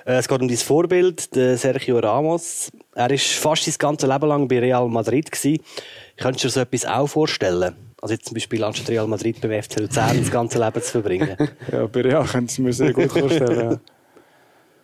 [0.05, 2.71] Äh, es geht um dein Vorbild, Sergio Ramos.
[2.93, 5.31] Er war fast sein ganzes Leben lang bei Real Madrid.
[5.31, 7.86] Könntest du dir so etwas auch vorstellen?
[8.01, 11.35] Also jetzt zum Beispiel anstatt Real Madrid beim FC Luzern das ganze Leben zu verbringen.
[11.71, 13.71] ja, bei Real könnte ich mir sehr gut vorstellen.
[13.71, 13.79] ja.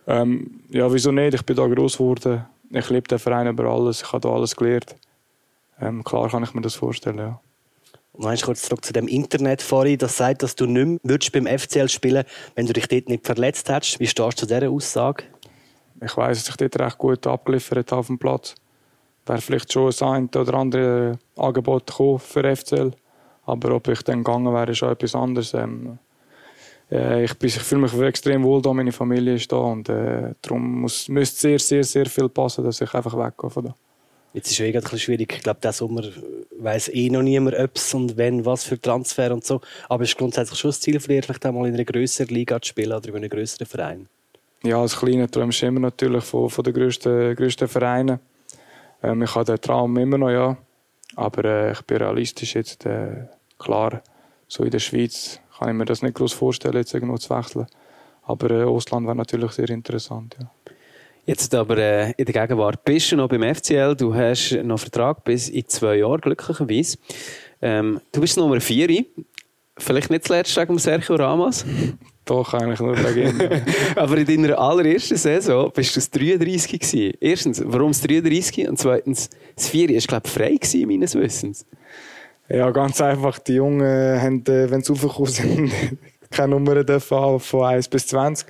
[0.06, 1.34] Ähm, ja, wieso nicht?
[1.34, 2.44] Ich bin da groß geworden.
[2.70, 4.02] Ich liebe den Verein über alles.
[4.02, 4.96] Ich habe da alles gelernt.
[5.80, 7.40] Ähm, klar kann ich mir das vorstellen, ja.
[8.16, 9.98] Noch kurz zurück zu dem Internet vorhin.
[9.98, 12.24] Das sagt, dass du nicht mehr beim FCL spielen
[12.54, 13.98] wenn du dich dort nicht verletzt hättest.
[13.98, 15.24] Wie stehst du zu dieser Aussage?
[16.00, 18.54] Ich weiß, dass ich dort recht gut abgeliefert habe auf dem Platz.
[19.26, 22.92] Wäre vielleicht schon ein oder andere Angebot gekommen für FCL.
[23.46, 25.54] Aber ob ich dann gegangen wäre, ist schon etwas anderes.
[25.54, 25.98] Ähm,
[26.90, 30.82] äh, ich, ich fühle mich extrem wohl da, meine Familie ist da und äh, darum
[30.82, 33.74] muss, müsste sehr, sehr, sehr viel passen, dass ich einfach weggehe von da.
[34.32, 35.32] Jetzt ist es eh ein bisschen schwierig.
[35.32, 36.02] Ich glaube, diesen Sommer
[36.58, 39.60] weiß eh noch niemand, ob es und wenn, was für Transfer und so.
[39.88, 42.60] Aber es ist grundsätzlich schon das Ziel von dir, vielleicht einmal in einer größeren Liga
[42.60, 44.08] zu spielen oder in einem größeren Verein.
[44.64, 48.18] Ja, als kleiner träumst du immer natürlich von, von den grössten, grössten Vereinen.
[49.04, 50.56] Ähm, ich habe den Traum immer noch, ja.
[51.16, 52.86] Aber äh, ich bin realistisch jetzt.
[52.86, 53.26] Äh,
[53.58, 54.02] klar,
[54.48, 57.66] so in der Schweiz kann ich mir das nicht groß vorstellen, jetzt irgendwo zu wechseln.
[58.22, 60.50] Aber äh, Ausland wäre natürlich sehr interessant, ja.
[61.26, 63.96] Jetzt aber äh, in der Gegenwart bist du noch beim FCL.
[63.96, 66.98] Du hast noch Vertrag bis in zwei Jahre, glücklicherweise.
[67.62, 69.06] Ähm, du bist Nummer 4.
[69.78, 71.64] Vielleicht nicht zuletzt wegen Sergio Ramos.
[72.24, 73.62] Doch, eigentlich nur wegen ihm.
[73.96, 77.12] aber in deiner allerersten Saison bist du das 33 gewesen.
[77.20, 78.66] Erstens, warum das 33?
[78.68, 81.66] Und zweitens, das 4 war, glaube ich, frei gewesen, meines Wissens.
[82.48, 83.38] Ja, ganz einfach.
[83.40, 85.72] Die Jungen haben, äh, wenn sie raufgekommen sind,
[86.30, 88.46] keine Nummern dürfen von 1 bis 20.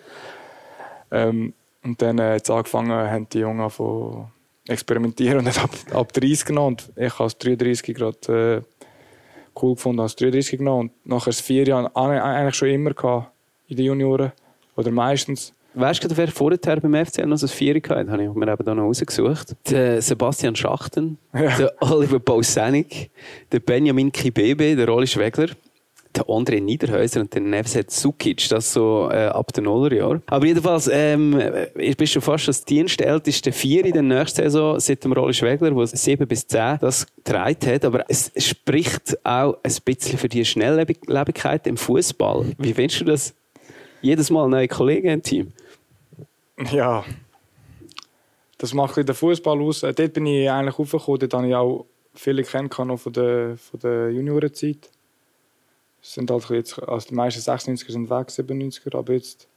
[1.10, 4.28] Ähm, und dann äh, hat angefangen, haben die Jungen von
[4.68, 6.76] experimentieren und ab, ab 30 genommen.
[6.76, 10.90] Und ich habe als 33 gerade äh, cool gefunden, als 33 genommen.
[10.90, 13.33] Und nachher das vier Jahre eigentlich schon immer gehabt
[13.74, 14.32] in den Junioren.
[14.76, 15.52] Oder meistens.
[15.74, 18.10] Weißt du, wer vorher beim FCN noch so ein Vier hatte?
[18.10, 19.56] Habe ich mir eben da noch rausgesucht.
[19.68, 21.56] Der Sebastian Schachten, ja.
[21.56, 23.10] der Oliver Bausanik,
[23.50, 25.48] der Benjamin Kibebe, der Rolli Schwegler
[26.14, 30.22] der André Niederhäuser und der Nevzet Sukic, das so äh, ab den Nullerjahren.
[30.26, 31.40] Aber jedenfalls, ähm,
[31.76, 35.70] ich bin schon fast das dienstälteste Vier in der nächsten Saison seit dem Rolli Schwegler,
[35.70, 37.84] der 7 bis 10 das getragen hat.
[37.84, 42.52] Aber es spricht auch ein bisschen für die Schnelllebigkeit im Fußball.
[42.58, 43.34] Wie findest du das?
[44.04, 45.52] Jedes Mal neue Kollegen im Team?
[46.70, 47.06] Ja,
[48.58, 49.80] das macht der Fußball aus.
[49.80, 53.56] Dort bin ich eigentlich aufgekommen, dort habe ich auch viele kennen kann noch von der,
[53.56, 54.90] von der Juniorenzeit.
[56.02, 59.48] Sind halt jetzt, also die meisten 96er sind weg, 97er, aber jetzt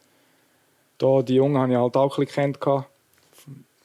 [0.97, 2.57] da, die Jungen habe ich halt auch ein bisschen.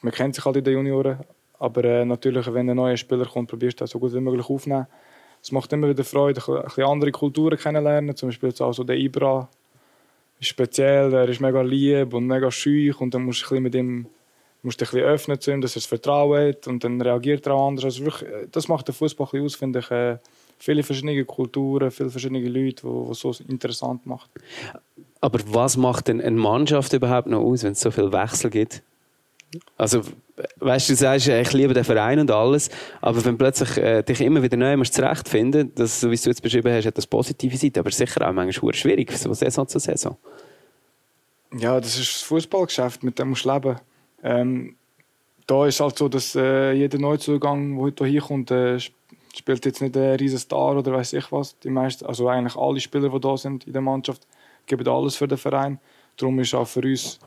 [0.01, 1.19] Man kennt sich halt in den Junioren,
[1.59, 4.49] aber äh, natürlich, wenn ein neuer Spieler kommt, probierst du das so gut wie möglich
[4.49, 4.87] aufnehmen.
[5.43, 8.15] Es macht immer wieder Freude, ein bisschen andere Kulturen kennenlernen.
[8.15, 9.49] Zum Beispiel jetzt auch so der Ibra
[10.43, 14.07] ist speziell, er ist mega lieb und mega schüch und dann musst du mit ihm
[14.65, 17.55] musst dich ein öffnen zu ihm, dass er das Vertrauen hat und dann reagiert er
[17.55, 17.85] auch anders.
[17.85, 19.91] Also wirklich, äh, das macht den Fußball aus, finde ich.
[19.91, 20.19] Äh,
[20.59, 24.31] viele verschiedene Kulturen, viele verschiedene Leute, die es so interessant macht.
[25.21, 28.83] Aber was macht denn eine Mannschaft überhaupt noch aus, wenn es so viel Wechsel gibt?
[29.77, 30.03] Also,
[30.61, 34.43] weißt du, sagst, ich liebe den Verein und alles, aber wenn plötzlich äh, dich immer
[34.43, 37.91] wieder neu zurechtfinden, das, so wie du jetzt beschrieben hast, hat das positive Seite, aber
[37.91, 40.17] sicher auch manchmal schwierig, von Saison zu Saison.
[41.55, 43.77] Ja, das ist das Fußballgeschäft, mit dem musst du leben.
[44.23, 44.77] Ähm,
[45.47, 48.79] da ist halt so, dass äh, jeder Neuzugang, der hier kommt, äh,
[49.35, 51.59] spielt jetzt nicht ein riesen Star oder weiß ich was.
[51.61, 54.27] Die meisten, also eigentlich alle Spieler, die da sind in der Mannschaft,
[54.67, 55.79] geben alles für den Verein.
[56.17, 57.19] Darum ist auch für uns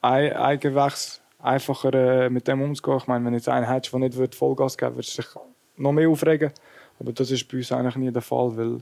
[0.00, 2.98] ein Eigengewächs einfacher äh, mit dem umzugehen.
[2.98, 5.26] Ich meine, wenn jetzt einer hättest, der nicht Vollgas geben würde, sich
[5.76, 6.50] noch mehr aufregen.
[6.98, 8.78] Aber das ist bei uns eigentlich nie der Fall, weil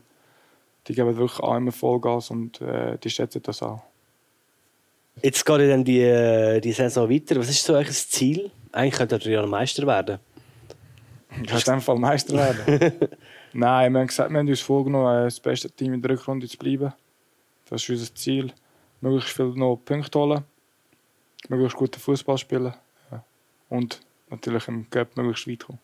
[0.87, 3.83] die geben wirklich auch immer Vollgas und äh, die schätzen das auch.
[5.23, 7.37] Jetzt geht dann die, äh, die Saison weiter.
[7.37, 8.51] Was ist so euer Ziel?
[8.73, 10.19] Eigentlich könnte ihr ja Meister werden.
[11.43, 12.93] Ich in dem Fall Meister werden.
[13.53, 16.49] Nein, wir haben gesagt, wir haben uns vorgenommen, äh, das beste Team in der Rückrunde
[16.49, 16.93] zu bleiben.
[17.69, 18.53] Das ist unser Ziel.
[19.01, 20.45] Möglichst viel noch Punkte holen
[21.49, 22.75] möglichst guten Fußball spielen
[23.69, 25.79] und natürlich im Cup möglichst weit kommen.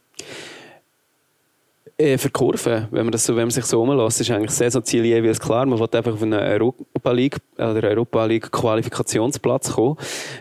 [2.00, 4.52] Äh, für die Kurve, wenn man, das so, wenn man sich so umlässt, ist eigentlich
[4.52, 5.66] Saisonziel jeweils klar.
[5.66, 9.96] Man will einfach auf einen Europa League oder Europa League Qualifikationsplatz kommen.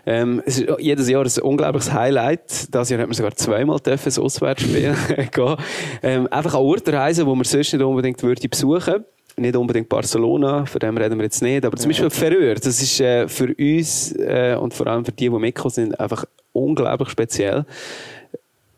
[0.06, 2.74] Ähm, es ist jedes Jahr ein unglaubliches Highlight.
[2.74, 4.96] Das Jahr hat man sogar zweimal dürfen, ein Auswärtsspiel
[5.32, 5.56] gehen.
[6.02, 9.04] Ähm, einfach an Orte reisen, wo man sonst nicht unbedingt würde besuchen
[9.40, 13.00] nicht unbedingt Barcelona, von dem reden wir jetzt nicht, aber zum Beispiel Ferreur, das ist
[13.00, 17.66] äh, für uns äh, und vor allem für die, die mitgekommen sind, einfach unglaublich speziell.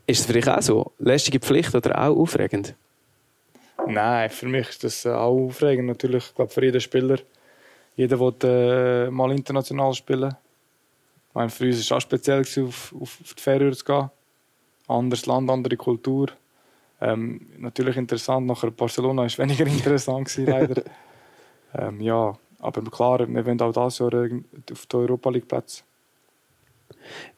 [0.08, 0.91] Ist es für dich auch so?
[1.00, 2.76] Lästige Pflicht oder auch aufregend?
[3.88, 5.88] Nein, für mich ist das äh, auch aufregend.
[5.88, 7.17] Natürlich, ich glaube, für jeden Spieler.
[7.95, 10.36] Jeder will äh, mal international spielen.
[11.30, 14.10] Ich meine, für uns war es auch speziell, auf, auf die Färöer zu gehen.
[14.88, 16.28] Anderes Land, andere Kultur.
[17.02, 20.84] Ähm, natürlich interessant, nachher Barcelona war weniger interessant gewesen, leider.
[21.74, 24.14] ähm, ja, aber klar, wir wollen auch dieses Jahr
[24.72, 25.84] auf den Europa League Platz.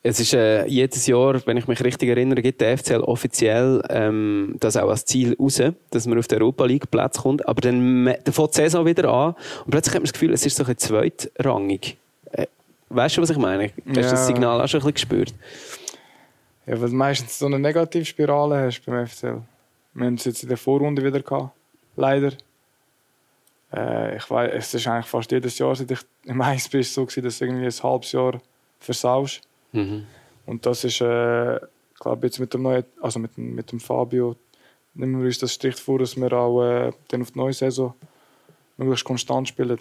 [0.01, 4.55] Es ist äh, jedes Jahr, wenn ich mich richtig erinnere, gibt der FCL offiziell ähm,
[4.59, 7.47] das auch als Ziel raus, dass man auf den Europa League Platz kommt.
[7.47, 10.45] Aber dann, dann fängt die Saison wieder an und plötzlich hat man das Gefühl, es
[10.45, 11.97] ist so ein zweitrangig.
[12.31, 12.47] Äh,
[12.89, 13.65] weißt du, was ich meine?
[13.65, 14.11] Hast du ja.
[14.11, 15.33] das Signal auch schon ein bisschen gespürt?
[16.65, 19.41] Ja, weil du meistens so eine Negativspirale hast beim FCL.
[19.93, 21.55] Wir haben es jetzt in der Vorrunde wieder gehabt,
[21.95, 22.33] leider.
[23.71, 27.05] Äh, ich weiß, es ist eigentlich fast jedes Jahr, seit ich im Eis bin, so
[27.05, 28.41] gewesen, dass du irgendwie ein halbes Jahr
[28.79, 29.41] versaust.
[29.71, 30.05] Mhm.
[30.45, 31.59] Und das ist, äh,
[31.99, 34.35] glaube jetzt mit dem neuen, also mit, mit dem Fabio,
[34.95, 37.93] nehmen wir uns das Strich vor, dass wir auch äh, dann auf die neue Saison
[38.77, 39.79] möglichst konstant spielen.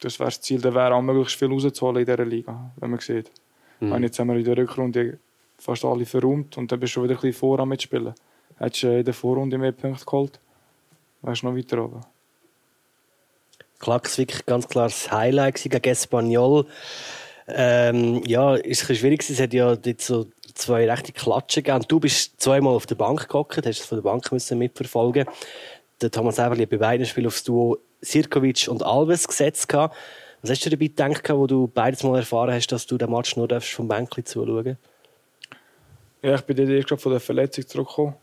[0.00, 3.00] Das wäre das Ziel, da wäre auch möglichst viel rauszuholen in dieser Liga, wenn man
[3.00, 3.30] sieht.
[3.80, 4.02] Mhm.
[4.02, 5.18] jetzt haben wir in der Rückrunde
[5.58, 8.14] fast alle verräumt und dann bist du schon wieder ein bisschen voran mitspielen
[8.58, 10.40] hättest du in der Vorrunde mehr Punkte geholt,
[11.22, 12.00] wärst du noch weiter oben.
[13.78, 16.66] Klaxvik, ganz klar das Highlight gegen Espanyol.
[17.46, 19.28] Ähm, ja, ist ein schwierig.
[19.28, 21.84] Es hat ja dort so zwei rechte Klatschen gegeben.
[21.88, 25.26] Du bist zweimal auf der Bank gehockt, hast es von der Bank müssen mitverfolgen.
[26.00, 29.68] Der Thomas Everli bei beiden Spielen aufs Duo Sirkovic und Alves gesetzt.
[29.68, 29.94] Gehabt.
[30.42, 33.36] Was hast du dabei gedacht, wo du beides mal erfahren hast, dass du den Match
[33.36, 34.76] nur vom Bänkli zuschauen
[36.22, 38.14] Ja, ich bin dort erst von der Verletzung zurückgekommen.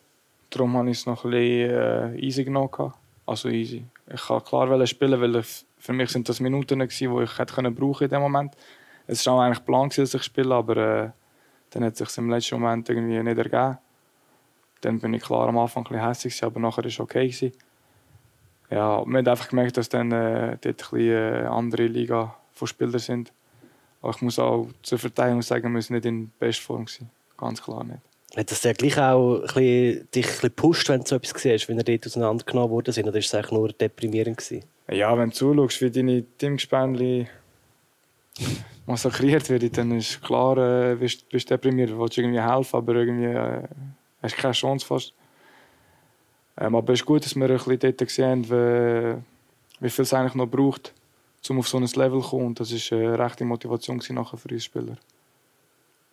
[0.51, 2.93] Darum habe ich es noch ein bisschen äh, easy genommen.
[3.25, 3.85] Also easy.
[4.13, 8.03] Ich kann klar spielen, weil für mich sind das Minuten, die ich hätte können brauchen
[8.03, 8.53] in dem Moment.
[9.07, 11.09] Es war eigentlich Plan, dass ich spiele, aber äh,
[11.71, 13.77] dann hat es sich im letzten Moment irgendwie nicht ergeben.
[14.81, 17.27] Dann bin ich klar am Anfang ein bisschen hässlich, aber nachher war es okay.
[17.27, 17.53] Gewesen.
[18.69, 22.67] Ja, man hat einfach gemerkt, dass dann äh, dort ein bisschen, äh, andere Liga von
[22.67, 23.31] Spielern sind.
[24.01, 27.09] Aber ich muss auch zur Verteidigung sagen, wir sind nicht in Bestform gewesen.
[27.37, 27.99] Ganz klar nicht.
[28.35, 31.41] Hat das ja gleich auch ein bisschen, dich ein bisschen gepusht, wenn du so etwas
[31.41, 33.03] siehst, wenn er dort auseinandergenommen worden sind?
[33.05, 34.37] Oder war es eigentlich nur deprimierend?
[34.37, 34.63] Gewesen?
[34.89, 37.27] Ja, wenn du zuschaust, wie deine Teamgespänli
[38.85, 41.97] massakriert werden, dann ist klar, äh, bist du deprimiert.
[41.97, 43.63] Willst irgendwie helfen, aber irgendwie äh,
[44.21, 45.13] hast keine Chance fast.
[46.57, 50.13] Ähm, aber es ist gut, dass wir ein bisschen dort sehen, wie, wie viel es
[50.13, 50.93] eigentlich noch braucht,
[51.49, 52.47] um auf so ein Level zu kommen.
[52.47, 54.97] Und das war eine rechte Motivation nachher für uns Spieler.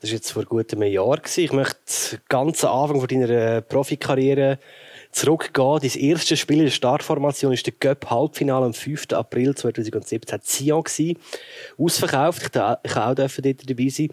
[0.01, 1.21] Das war jetzt vor gut einem Jahr.
[1.37, 4.59] Ich möchte ganz am Anfang von deiner Profikarriere
[5.11, 5.81] zurückgehen.
[5.83, 9.13] Dein erstes Spiel in der Startformation war der Cup-Halbfinale am 5.
[9.13, 10.85] April 2017 Sion.
[11.77, 12.43] Ausverkauft.
[12.43, 14.11] Ich, ich auch dort dabei sein.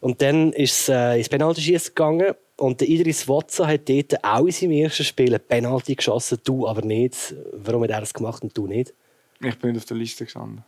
[0.00, 2.34] Und dann ist es äh, ins Penaltyschießen gegangen.
[2.58, 6.68] Und der Idris Watson hat dort auch in seinem ersten Spiel ein Penalty geschossen, du
[6.68, 7.34] aber nicht.
[7.52, 8.92] Warum hat er das gemacht und du nicht?
[9.40, 10.62] Ich bin nicht auf der Liste gestanden.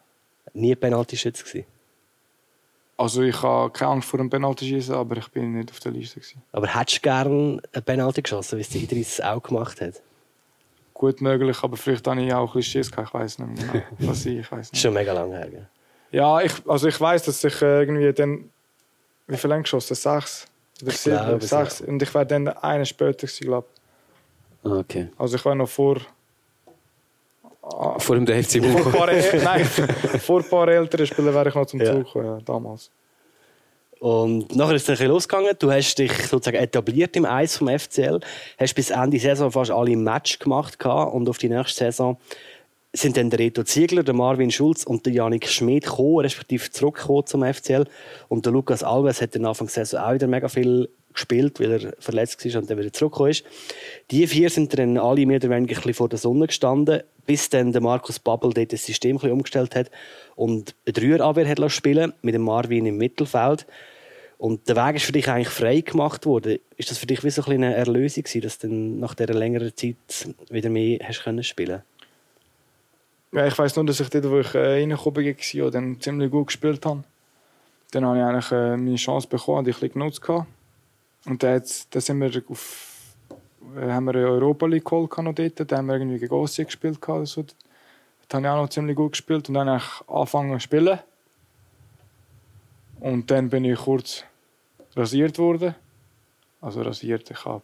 [0.54, 1.66] Nie Penalty-Schütze gewesen?
[2.96, 5.92] Also ich habe keine Angst vor dem Penalty schießen, aber ich bin nicht auf der
[5.92, 6.42] Liste gewesen.
[6.52, 10.00] Aber hättest du gerne ein Penalty geschossen, wie es Idris auch gemacht hat?
[10.92, 13.08] Gut möglich, aber vielleicht habe ich auch ein bisschen Schiss gehabt.
[13.08, 14.80] Ich weiß nicht mehr genau, was ich, ich weiß nicht.
[14.80, 15.48] Schon mega lange her.
[15.50, 15.66] Gell?
[16.12, 18.50] Ja, ich, also ich weiß, dass ich irgendwie dann
[19.26, 19.94] wie viel geschossen?
[19.96, 20.46] Sechs
[20.80, 21.40] oder Ich sieben?
[21.40, 21.80] Sechs.
[21.80, 23.66] Und ich war dann eine später gewesen, glaube
[24.62, 25.08] Okay.
[25.18, 25.96] Also ich war noch vor
[27.98, 31.80] Vor dem FC vor paar, nein, vor ein paar älteren Spielen wäre ich noch zum
[31.80, 31.92] Ja.
[31.92, 32.90] Zug gekommen, ja, damals.
[34.00, 35.52] Und nachher ist es ein bisschen losgegangen.
[35.58, 38.20] Du hast dich sozusagen etabliert im Eis vom FCL.
[38.58, 41.14] Hast bis Ende der Saison fast alle Match gemacht gehabt.
[41.14, 42.18] und auf die nächste Saison
[42.92, 47.26] sind dann der Reto Ziegler, der Marvin Schulz und der Janik Schmid gekommen, respektive zurückgekommen
[47.26, 47.86] zum FCL.
[48.28, 51.72] Und der Lukas Alves hat dann Anfang der Saison auch wieder mega viel gespielt, weil
[51.72, 53.44] er verletzt war und dann wieder zurückgekommen ist.
[54.10, 57.80] Die vier sind dann alle mehr oder weniger vor der Sonne gestanden, bis dann der
[57.80, 59.90] Markus Babbel dort das System umgestellt hat
[60.36, 63.66] und eine Dreierabwehr hat spielen mit dem Marvin im Mittelfeld.
[64.36, 66.58] Und der Weg ist für dich eigentlich frei gemacht worden.
[66.76, 69.96] Ist das für dich wie so eine Erlösung gewesen, dass du nach dieser längeren Zeit
[70.50, 71.82] wieder mehr hast können spielen?
[73.32, 76.48] Ja, ich weiß nur, dass ich dort, wo ich äh, reingekommen war, dann ziemlich gut
[76.48, 77.04] gespielt habe.
[77.90, 80.46] Dann habe ich eigentlich äh, meine Chance bekommen, die ich genutzt habe.
[81.26, 83.16] Und dann, jetzt, dann sind wir auf,
[83.76, 85.70] äh, haben wir eine Europa League geholt noch dort.
[85.70, 87.00] Dann haben wir irgendwie gegen Ossi gespielt.
[87.00, 87.42] gehabt oder So.
[87.42, 90.98] Dort habe ich auch noch ziemlich gut gespielt und dann habe ich angefangen zu spielen.
[93.00, 94.24] Und dann bin ich kurz
[94.96, 95.74] rasiert worden.
[96.60, 97.62] Also rasiert, ich habe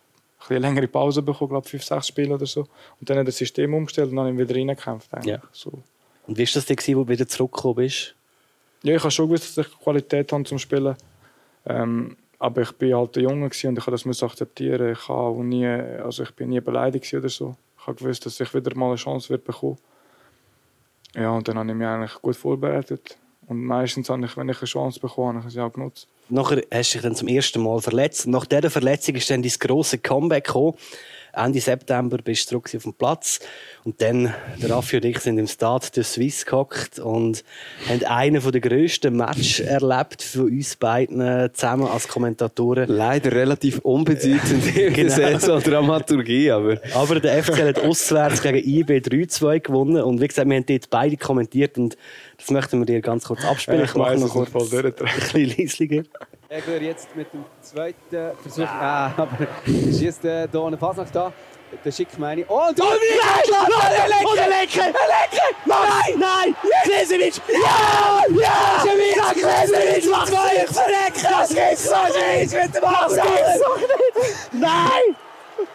[0.48, 2.66] eine längere Pause bekommen, glaube fünf, sechs Spiele oder so.
[3.00, 5.12] Und dann hat das System umgestellt und dann habe ich wieder reingekämpft.
[5.14, 5.36] eigentlich.
[5.36, 5.42] Ja.
[5.52, 5.70] So.
[6.26, 8.14] Und wie war das denn, wo du wieder zurückgekommen bist?
[8.82, 10.96] Ja, ich habe schon gewusst, dass ich Qualität habe zum Spielen.
[11.66, 14.92] Ähm, aber ich bin halt ein Junge und ich habe das akzeptieren.
[14.92, 17.54] Ich habe nie, also ich bin nie beleidigt oder so.
[17.78, 19.76] Ich habe gewusst, dass ich wieder mal eine Chance wird bekommen.
[21.14, 23.18] Ja, und dann habe ich mich eigentlich gut vorbereitet.
[23.46, 26.08] Und meistens habe ich, wenn ich eine Chance bekomme, habe ich sie auch genutzt.
[26.30, 28.26] Nachher hast du dich dann zum ersten Mal verletzt.
[28.26, 30.74] Nach dieser Verletzung ist dann dein grosses Comeback gekommen.
[31.32, 33.40] Ende September bist du zurück auf dem Platz.
[33.84, 37.44] Und dann, der Raffi und ich sind im Stade de Suisse gehockt und
[37.88, 42.88] haben einen der grössten Matches erlebt von uns beiden zusammen als Kommentatoren.
[42.88, 45.14] Leider relativ unbedeutend in der Genau.
[45.14, 50.02] Saison Dramaturgie, aber Aber der FCL hat auswärts gegen IB 3-2 gewonnen.
[50.02, 51.96] Und wie gesagt, wir haben dort beide kommentiert und
[52.38, 53.84] das möchten wir dir ganz kurz abspielen.
[53.84, 56.02] Ich weiss, dass ich voll ein bisschen leislicher.
[56.50, 58.66] Egler jetzt mit dem zweiten Versuch.
[58.66, 61.32] Ah, aber schießt äh, hier eine Pass nach da.
[61.84, 62.44] Der schickt meine.
[62.48, 63.00] Oh, und Dominik
[63.38, 63.68] Eichler!
[64.28, 64.80] Und er lecke!
[64.80, 65.44] Er lecke!
[65.64, 66.18] Nein!
[66.18, 66.56] Nein!
[66.82, 67.40] Klesewitsch!
[67.46, 68.24] Ja!
[68.34, 68.82] Ja!
[68.82, 70.08] Sag Klesewitsch!
[70.10, 70.66] Mach zwei!
[70.66, 71.26] Verrecken!
[71.30, 72.52] Das gibt's doch nicht!
[72.52, 74.52] Mit dem Das gibt's doch nicht!
[74.52, 75.16] Nein!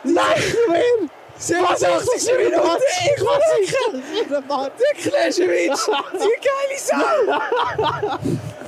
[0.04, 1.10] Nein!
[1.50, 1.64] Mehr!
[1.70, 2.38] Was 80.
[2.38, 2.80] Minute!
[3.16, 3.88] Ich war sicher!
[4.80, 5.88] Der Klesewitsch!
[6.14, 6.96] Die geile Sau!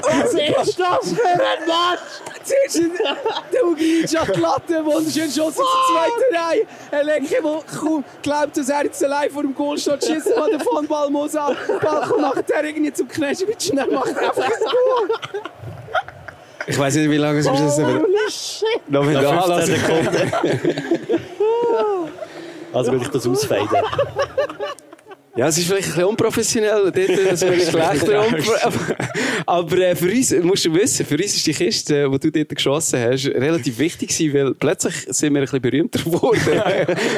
[0.01, 2.11] Was ist das für ein Match?
[2.43, 2.91] Zuerst
[3.51, 6.65] der Ugic an die Latte, wunderschön Schuss in der zweiten Reihe.
[6.91, 10.49] Ein Lecke, der kaum glaubt, dass er jetzt allein vor dem Goal steht, schießt mal
[10.49, 11.57] den muss an.
[11.67, 15.09] Der Ball kommt nachher irgendwie zum Kneschewitsch und dann macht er einfach das Goal.
[16.67, 17.59] ich weiß nicht, wie lange es ist.
[17.59, 18.05] Das aber
[18.87, 19.17] noch mit.
[19.17, 21.07] 15 Sekunden.
[22.77, 23.67] Also will ich das ausfaden.
[25.35, 28.95] Ja, es ist vielleicht ein bisschen unprofessionell, dort, dass wir Geschlechter umpro-
[29.45, 32.55] Aber äh, für uns, musst du wissen, für uns ist die Kiste, die du dort
[32.55, 36.41] geschossen hast, relativ wichtig gewesen, weil plötzlich sind wir ein bisschen berühmter geworden.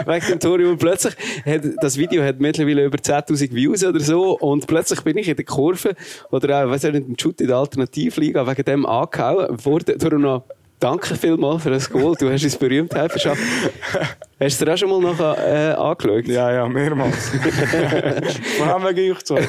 [0.06, 0.60] wegen dem Tor.
[0.60, 1.14] Und plötzlich
[1.46, 4.38] hat, das Video hat mittlerweile über 10.000 Views oder so.
[4.38, 5.96] Und plötzlich bin ich in der Kurve,
[6.30, 9.98] oder auch, weiss ich nicht, im Shoot in der Alternativliga, wegen dem angehauen worden.
[9.98, 10.44] Darum noch
[10.80, 12.16] Danke vielmals für das Goal.
[12.18, 13.42] Du hast uns Berühmtheit verschafft.
[14.40, 16.26] Hast du dir auch schon mal nachher, äh, angeschaut?
[16.28, 17.30] Ja, ja, mehrmals.
[18.58, 19.46] Vor allem wegen euch zwei.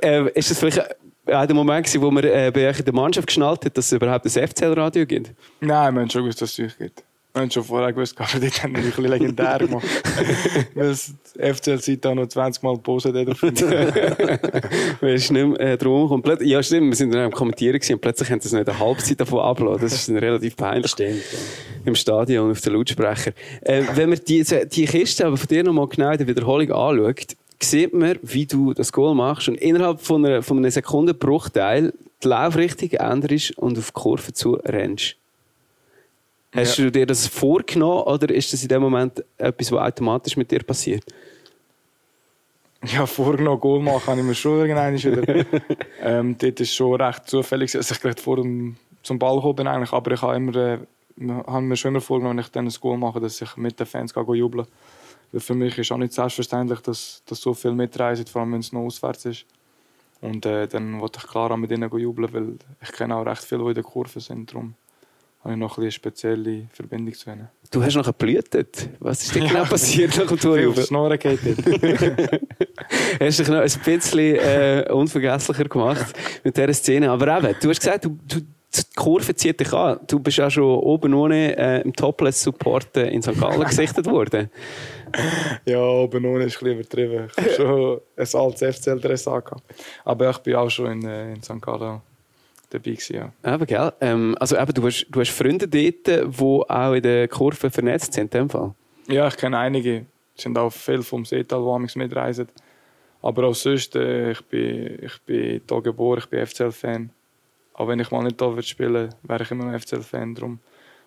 [0.00, 3.26] äh, ist das vielleicht auch der Moment wo man äh, bei euch in der Mannschaft
[3.26, 5.32] geschnallt hat, dass es überhaupt ein FCL-Radio gibt?
[5.60, 7.02] Nein, wir haben schon gewusst, dass es euch gibt.
[7.34, 9.86] Wir haben schon vorher gewusst, aber dort haben wir ein bisschen legendär gemacht.
[10.74, 13.28] Weil das FCL seit da noch 20 Mal Pause hat.
[13.28, 13.42] auf
[15.00, 16.40] Weil es nicht mehr, äh, drum kommt.
[16.40, 18.78] Ja, stimmt, wir sind dann am Kommentieren gewesen, und plötzlich haben sie es nicht eine
[18.78, 19.82] Halbzeit davon abgelassen.
[19.82, 20.90] Das ist dann relativ peinlich.
[20.90, 21.22] Stimmt.
[21.84, 23.32] Im Stadion auf den Lautsprecher.
[23.60, 27.36] Äh, wenn man diese, die Kiste aber von dir nochmal genau in der Wiederholung anschaut,
[27.62, 32.28] sieht man, wie du das Goal machst und innerhalb von, einer, von einem Sekundenbruchteil die
[32.28, 35.16] Laufrichtung änderst und auf die Kurve zu rennst.
[36.54, 36.84] Hast Ja.
[36.84, 40.62] du dir das vorgenommen oder ist das in dem Moment etwas, was automatisch mit dir
[40.62, 41.04] passiert?
[42.84, 45.44] Ja, vorgenommen, Goal machen habe ich mir schon irgendwann wieder.
[46.02, 49.66] ähm, dort ist schon recht zufällig, dass ich gerade vor dem, zum Ball gekommen bin.
[49.66, 49.92] Eigentlich.
[49.92, 50.78] Aber ich habe, immer, äh,
[51.46, 53.86] habe mir schon immer vorgenommen, wenn ich dann ein Goal mache, dass ich mit den
[53.86, 54.66] Fans gehe, jubeln
[55.32, 58.60] Weil für mich ist auch nicht selbstverständlich, dass, dass so viel mitreisen, vor allem wenn
[58.60, 59.44] es noch auswärts ist.
[60.20, 63.64] Und äh, dann wollte ich klar mit ihnen jubeln, weil ich kenne auch recht viele,
[63.64, 64.50] die in der Kurve sind.
[64.52, 64.74] Darum
[65.48, 67.48] habe ich noch ein bisschen eine spezielle Verbindung zu ihnen.
[67.70, 68.88] Du hast noch geblutet.
[69.00, 70.78] Was ist denn genau passiert nach dem Torjubel?
[70.78, 71.40] aufs Snorren geht.
[73.20, 77.10] Hast dich noch ein bisschen äh, unvergesslicher gemacht mit dieser Szene.
[77.10, 80.00] Aber eben, du hast gesagt, du, du, die Kurve zieht dich an.
[80.06, 83.38] Du bist ja schon oben ohne äh, im Topless-Support äh, in St.
[83.40, 84.50] Gallen gesichtet worden.
[85.64, 87.30] Ja, oben ohne ist ein bisschen übertrieben.
[87.36, 89.62] Ich habe schon ein altes FCL-Dress angehabt.
[90.04, 91.60] Aber ich bin auch schon in, äh, in St.
[91.60, 92.02] Gallen
[92.70, 93.54] dabei gewesen, ja.
[93.54, 93.92] Eben, gell?
[94.00, 98.12] Ähm, also eben, du hast, du hast Freunde dort, die auch in der Kurve vernetzt
[98.12, 98.74] sind, in dem Fall.
[99.08, 100.06] Ja, ich kenne einige.
[100.36, 102.48] Es sind auch viele vom Seetal, die mitreisen.
[103.20, 107.10] Aber auch sonst, äh, ich bin, ich bin hier geboren, ich bin FCL-Fan.
[107.74, 110.34] Auch wenn ich mal nicht hier würde spielen wäre ich immer noch FCL-Fan.
[110.34, 110.60] Drum.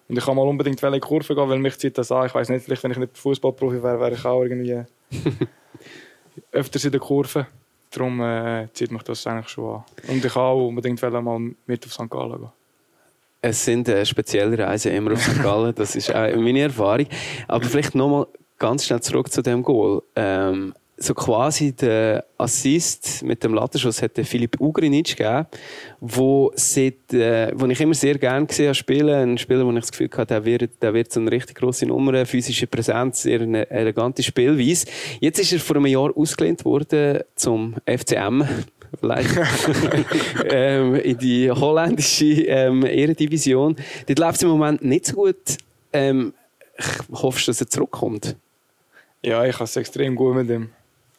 [0.07, 2.25] Und ich kann mal unbedingt in die Kurve gehen, weil mich zieht das an.
[2.25, 4.83] Ich weiß nicht, vielleicht, wenn ich nicht Fußballprofi wäre, wäre ich auch irgendwie
[6.51, 7.47] öfters in der Kurve.
[7.91, 9.83] Darum äh, zieht mich das eigentlich schon an.
[10.07, 12.09] Und ich auch unbedingt mal mit auf St.
[12.09, 12.51] Gallen gehen.
[13.41, 15.41] Es sind äh, spezielle Reisen immer auf St.
[15.41, 17.07] Gallen, das ist auch meine Erfahrung.
[17.47, 18.27] Aber vielleicht nochmal
[18.57, 20.03] ganz schnell zurück zu dem Goal.
[20.15, 25.47] Ähm, so quasi der Assist mit dem Lattenschuss hat der Philipp Ugrinic gegeben,
[25.99, 29.31] wo, seit, äh, wo ich immer sehr gerne gesehen habe spielen.
[29.31, 31.85] Ein Spieler, wo ich das Gefühl hatte, der wird, der wird so eine richtig grosse
[31.85, 34.85] Nummer, physische Präsenz, sehr eine elegante Spielweise.
[35.19, 38.43] Jetzt ist er vor einem Jahr ausgelehnt worden zum FCM.
[38.99, 39.29] Vielleicht
[40.49, 43.77] ähm, in die holländische ähm, Ehrendivision.
[44.05, 45.57] Dort läuft es im Moment nicht so gut.
[45.93, 46.33] Ähm,
[46.77, 48.35] ich hoffe, dass er zurückkommt.
[49.23, 50.69] Ja, ich habe es extrem gut mit ihm.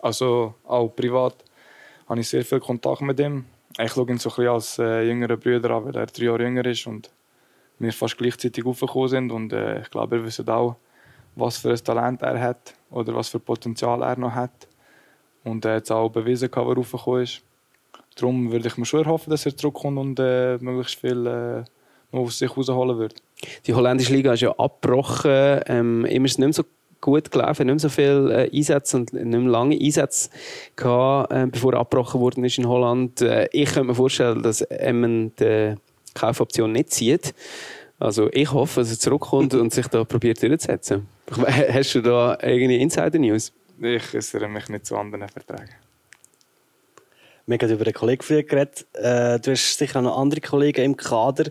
[0.02, 1.36] Also auch privat
[2.08, 3.46] habe ich sehr viel Kontakt mit ihm.
[3.78, 6.42] Ich schaue ihn so ein bisschen als äh, jüngerer Bruder an, weil er drei Jahre
[6.42, 7.08] jünger ist und
[7.78, 9.32] wir fast gleichzeitig aufgekommen sind.
[9.32, 10.76] Und äh, ich glaube, er weiß auch,
[11.36, 14.68] was für ein Talent er hat oder was für Potenzial er noch hat.
[15.44, 17.42] Und er hat es auch bewiesen, dass er raufgekommen ist.
[18.16, 21.64] Darum würde ich mir schon hoffen, dass er zurückkommt und äh, möglichst viel äh,
[22.14, 23.22] noch aus sich rausholen wird.
[23.66, 25.60] Die holländische Liga ist ja abgebrochen.
[25.66, 26.64] Ähm, immer ist nicht so
[27.02, 30.30] gut gelaufen, nicht mehr so viele äh, Einsätze und nicht mehr lange Einsätze
[30.76, 33.20] gehabt, äh, bevor abgebrochen worden ist in Holland.
[33.20, 35.74] Äh, ich könnte mir vorstellen, dass Emmen die
[36.14, 37.34] Kaufoption nicht zieht.
[37.98, 41.06] Also ich hoffe, dass er zurückkommt und sich da probiert durchzusetzen.
[41.46, 43.52] Hast du da irgendeine Insider-News?
[43.80, 45.74] Ich äußere mich nicht zu anderen Verträgen.
[47.46, 48.86] Wir haben über einen Kollegen früher geredet.
[48.92, 51.50] Äh, du hast sicher auch noch andere Kollegen im Kader.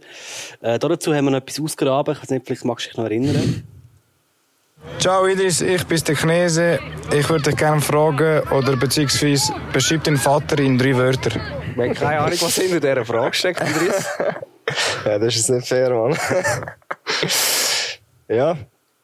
[0.61, 2.15] Äh, dazu haben wir noch etwas ausgraben.
[2.15, 3.63] Ich weiß nicht, vielleicht magst du dich noch erinnern.
[4.99, 6.79] Ciao Idris, ich bin der Chinese.
[7.11, 11.29] Ich würde dich gerne fragen, oder beziehungsweise beschreib deinen Vater in drei Wörter.
[11.29, 14.05] Ich habe keine Ahnung, was hinter dieser Frage steckt, Idris.
[15.05, 16.17] ja, das ist nicht fair, Mann.
[18.27, 18.57] ja,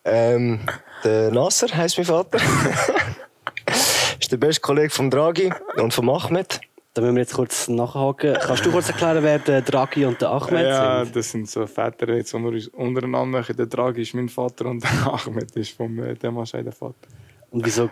[0.06, 0.60] ähm,
[1.04, 2.38] der Nasser heisst mein Vater.
[4.20, 6.60] ist der beste Kollege von Draghi und von Ahmed.
[6.98, 8.36] Da müssen wir jetzt kurz nachhaken.
[8.42, 11.16] Kannst du kurz erklären, wer der Draghi und der Ahmed ja, sind?
[11.16, 13.56] das sind so Väter, jetzt, die wir uns untereinander machen.
[13.56, 17.08] Der Draghi ist mein Vater und der Ahmed ist vom äh, Demaschei der Vater.
[17.52, 17.92] Und wieso?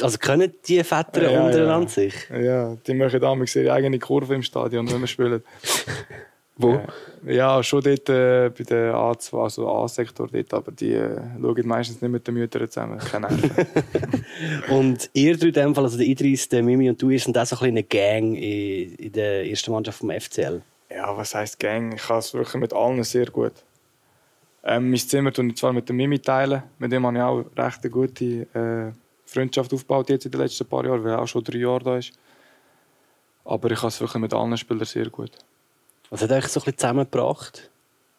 [0.00, 1.46] Also können die Väter Ja, ja.
[1.46, 2.14] untereinander sich?
[2.30, 5.42] Ja, die machen damals ihre eigene Kurve im Stadion, wenn wir spielen.
[6.56, 6.80] Wo?
[7.26, 12.00] Ja, schon dort äh, bei der A2, also A-Sektor dort, aber die äh, schauen meistens
[12.00, 12.98] nicht mit den Müttern zusammen.
[12.98, 13.28] Keine.
[14.70, 17.36] Und ihr drei in dem Fall, also der Idris, der Mimi und du, ihr sind
[17.36, 20.62] auch so ein bisschen eine Gang in, in der ersten Mannschaft vom FCL.
[20.90, 21.92] Ja, was heisst Gang?
[21.94, 23.54] Ich kann es wirklich mit allen sehr gut.
[24.62, 26.62] Ähm, mein Zimmer teilen ich zwar mit dem Mimi, teilen.
[26.78, 28.92] mit dem habe ich auch recht eine gute äh,
[29.26, 31.96] Freundschaft aufgebaut jetzt in den letzten paar Jahren, weil er auch schon drei Jahre da
[31.96, 32.12] ist.
[33.44, 35.32] Aber ich kann es wirklich mit allen Spielern sehr gut.
[36.10, 37.70] Was hat euch so ein bisschen zusammengebracht?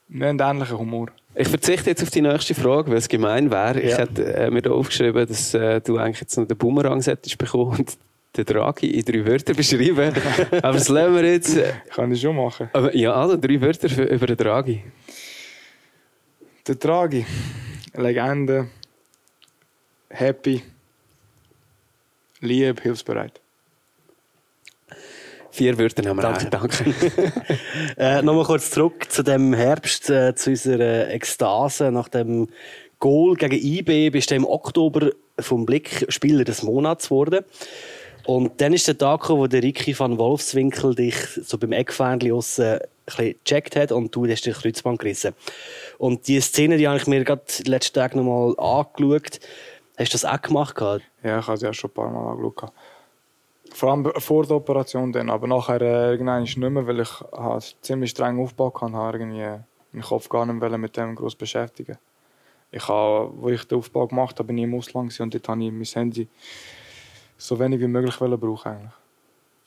[0.07, 1.07] Wir haben ähnlichen Humor.
[1.33, 3.79] Ich verzichte jetzt auf die nächste Frage, weil es gemein wäre.
[3.81, 3.97] Ich Ja.
[3.99, 7.77] hätte äh, mir da aufgeschrieben, dass äh, du eigentlich jetzt noch den Bumerang solltest bekommen
[7.79, 7.97] und
[8.37, 10.13] den Draghi in drei Wörtern beschreiben.
[10.51, 11.57] Aber das lassen wir jetzt.
[11.57, 12.69] Äh, Kann ich schon machen.
[12.73, 14.83] aber ja, also drei Wörter für, über den Draghi.
[16.67, 17.25] Der Draghi,
[17.93, 18.67] Legende,
[20.09, 20.63] happy,
[22.41, 23.39] lieb, hilfsbereit.
[25.55, 26.47] Vier Wörter haben wir Danke.
[26.47, 26.49] auch.
[26.49, 26.93] Danke.
[27.97, 32.49] Äh, Nochmal kurz zurück zu dem Herbst, äh, zu unserer Ekstase nach dem
[32.99, 34.09] Goal gegen IB.
[34.09, 37.45] Bist du im Oktober vom Blick Spieler des Monats geworden.
[38.25, 42.33] Und dann ist der Tag gekommen, wo der Ricky van Wolfswinkel dich so beim Eckfähnchen
[42.33, 45.33] aussen gecheckt hat und du hast dich Kreuzband gerissen.
[45.99, 49.39] Und diese Szene, die habe ich mir gerade letzten Tag nochmal angeschaut.
[49.97, 50.75] Hast du das auch gemacht?
[50.75, 51.03] gehabt?
[51.23, 52.73] Ja, ich habe es ja schon ein paar Mal angeschaut.
[53.75, 57.75] Vor allem vor der Operation dann, aber nachher äh, irgendwann nicht mehr, weil ich halt
[57.81, 61.97] ziemlich streng aufgebaut habe, habe irgendwie meinen Kopf gar nicht mehr mit dem groß beschäftigen.
[62.71, 65.61] Ich habe, wo ich den Aufbau gemacht habe, bin ich im Ausland und dort habe
[65.61, 66.29] ich mein Handy
[67.37, 68.91] so wenig wie möglich brauchen eigentlich.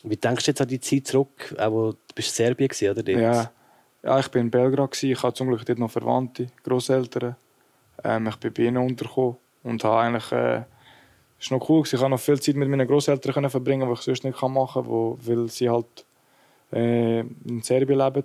[0.05, 1.55] Wie denkst du jetzt an die Zeit zurück?
[1.69, 3.03] Wo, du bist in Serbien gewesen, oder?
[3.03, 3.19] Dort?
[3.19, 3.51] Ja.
[4.05, 5.13] ja, ich bin in Belgrad gewesen.
[5.13, 7.37] Ich habe zum Glück dort noch Verwandte, Großeltern.
[8.05, 10.63] Ähm, ich bin bei ihnen untergekommen und habe eigentlich äh,
[11.41, 11.83] es war noch cool.
[11.85, 14.91] Ich konnte noch viel Zeit mit meinen Großeltern verbringen, was ich sonst nicht machen kann,
[14.91, 16.05] wo, weil sie halt
[16.73, 18.25] äh, in Serbien leben.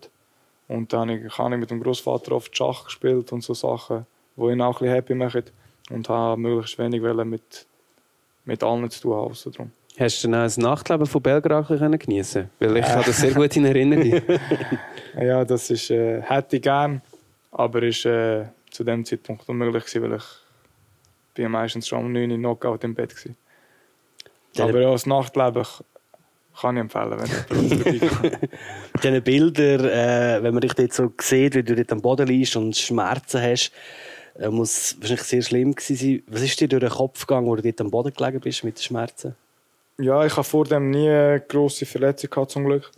[0.67, 4.05] Und dann habe ich, habe ich mit dem Großvater oft Schach gespielt und so Sachen,
[4.35, 5.43] die ihn auch ein bisschen happy machen.
[5.89, 7.65] Und habe möglichst wenig mit,
[8.45, 9.33] mit allen zu tun haben.
[9.51, 9.71] Darum.
[9.99, 11.67] Hast du dann auch das Nachtleben von Belgrad
[11.99, 14.21] geniessen Weil ich habe das sehr gut in Erinnerung.
[15.21, 17.01] ja, das ist, äh, hätte ich gern,
[17.51, 20.23] aber ist äh, zu dem Zeitpunkt unmöglich gewesen, weil ich
[21.33, 23.35] bin meistens schon um 9 Uhr Knockout im Bett gewesen.
[24.57, 25.65] Aber ja, das Nachtleben
[26.59, 28.07] kann ich empfehlen, wenn du
[29.01, 32.55] Diese Bilder, äh, wenn man dich dort so sieht, wie du dort am Boden liegst
[32.55, 33.71] und Schmerzen hast,
[34.37, 36.23] äh, muss wahrscheinlich sehr schlimm gewesen sein.
[36.27, 38.77] Was ist dir durch den Kopf gegangen, wo du dort am Boden gelegen bist mit
[38.77, 39.35] den Schmerzen?
[39.97, 42.91] Ja, ich habe vor dem nie eine grosse Verletzung gehabt, zum Glück.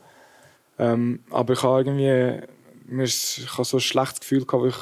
[0.77, 2.41] Ähm, aber ich habe irgendwie
[2.87, 4.75] ich habe so ein schlechtes Gefühl gehabt, weil ich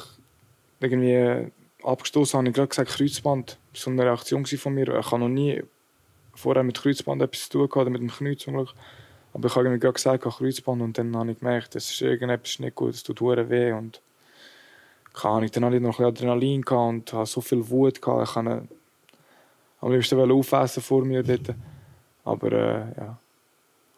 [0.80, 1.52] irgendwie
[1.84, 3.58] abgestoßen habe ich gerade gesagt Kreuzband.
[3.74, 5.00] Das war so eine Reaktion von mir.
[5.00, 5.64] Ich habe noch nie
[6.36, 8.74] vorher mit Kreuzband etwas zu tun gehabt, mit dem Knie zum Glück.
[9.34, 12.60] Aber ich habe mir gerade gesagt, Kreuzband und dann habe ich gemerkt, das ist irgendetwas
[12.60, 14.02] nicht gut, es tut weh und
[15.14, 15.50] keine Ahnung.
[15.52, 18.30] Dann hatte ich noch ein Adrenalin und hatte so viel Wut gehabt.
[18.30, 18.68] Ich wollte
[19.82, 21.56] am liebsten aufessen vor mir dort.
[22.26, 23.18] Aber äh, ja,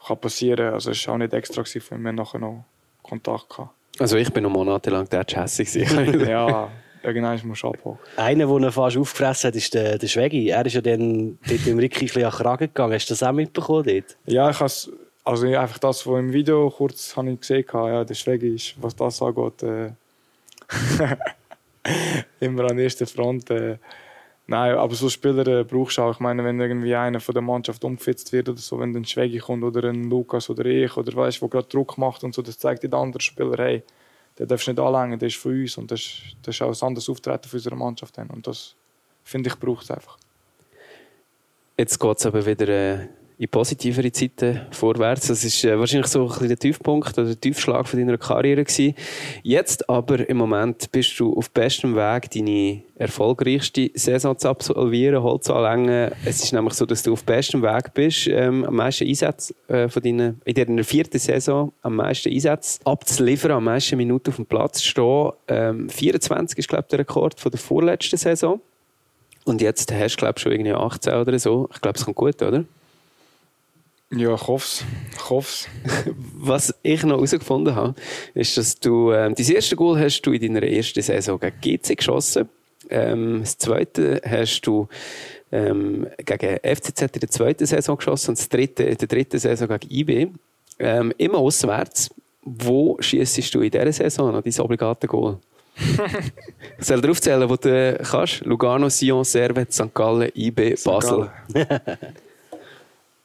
[0.05, 0.73] kann passieren.
[0.73, 2.65] Also es war auch nicht extra, für wir nachher noch
[3.03, 3.71] Kontakt gehabt.
[3.99, 5.73] Also ich bin noch monatelang der Chassis.
[6.27, 6.69] ja,
[7.05, 7.97] irgendwann musst du abholen.
[8.17, 10.49] Einer, der ihn fast aufgefressen hat, ist der, der Schwegi.
[10.49, 12.93] Er ist ja dann dort im Ricky ein bisschen an Kragen gegangen.
[12.93, 14.17] Hast du das auch mitbekommen dort?
[14.25, 14.71] Ja, ich habe
[15.23, 18.75] also einfach das, was im Video kurz habe ich gesehen habe, ja, der Schwegi ist,
[18.79, 19.91] was das angeht, äh,
[22.39, 23.49] immer an erster Front.
[23.49, 23.77] Äh,
[24.47, 26.11] Nein, aber so Spieler äh, brauchst du auch.
[26.11, 29.39] Ich meine, wenn irgendwie einer von der Mannschaft umgefitzt wird oder so, wenn ein Schwegi
[29.39, 32.59] kommt oder ein Lukas oder ich oder weißt, wo gerade Druck macht und so, das
[32.59, 33.83] zeigt den anderen Spieler, hey,
[34.37, 36.01] der darfst du nicht anlängen, der ist von uns und das,
[36.41, 38.17] das ist auch ein anderes Auftreten für unsere Mannschaft.
[38.17, 38.75] Und das,
[39.23, 40.17] finde ich, braucht es einfach.
[41.77, 43.07] Jetzt geht es aber wieder äh,
[43.37, 45.27] in positivere Zeiten vorwärts.
[45.27, 48.63] Das ist äh, wahrscheinlich so ein bisschen der Tiefpunkt oder der Tiefschlag von deiner Karriere
[48.63, 48.95] gewesen.
[49.43, 56.11] Jetzt aber im Moment bist du auf bestem Weg, deine erfolgreichste Saison zu absolvieren, Holzanlängen.
[56.23, 59.89] Es ist nämlich so, dass du auf bestem Weg bist, ähm, am meisten Einsätze äh,
[59.89, 64.45] von deiner, in deiner vierten Saison am meisten Einsätze abzuliefern, am meisten Minuten auf dem
[64.45, 65.31] Platz zu stehen.
[65.49, 68.61] Ähm, 24 ist, glaube ich, der Rekord von der vorletzten Saison.
[69.43, 71.69] Und jetzt hast du, glaube ich, schon irgendwie 18 oder so.
[71.73, 72.63] Ich glaube, es kommt gut, oder?
[74.11, 74.85] Ja, ich hoffe es.
[75.15, 75.69] Ich hoffe
[76.35, 77.95] Was ich noch herausgefunden habe,
[78.33, 81.97] ist, dass du ähm, dein erste Goal hast du in deiner ersten Saison gegen GC
[81.97, 82.49] geschossen.
[82.89, 84.87] Ähm, das zweite hast du
[85.51, 89.67] ähm, gegen FCZ in der zweiten Saison geschossen und das dritte in der dritten Saison
[89.79, 90.27] gegen IB.
[90.77, 92.09] Ähm, immer auswärts.
[92.43, 95.39] Wo schießt du in dieser Saison noch dein obligate Goal?
[96.77, 98.45] ich soll dir aufzählen, wo du kannst.
[98.45, 99.93] Lugano, Sion, Servet, St.
[99.93, 101.31] Gallen, IB, Basel.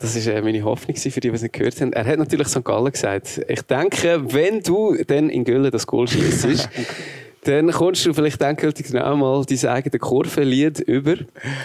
[0.00, 1.92] Das war äh, meine Hoffnung für die, die es nicht gehört haben.
[1.92, 2.64] Er hat natürlich St.
[2.64, 3.42] Gallen gesagt.
[3.48, 6.68] Ich denke, wenn du dann in Güllen das Goal schießt,
[7.44, 11.16] dann kommst du vielleicht endgültig genau mal dein eigenes Kurvenlied über.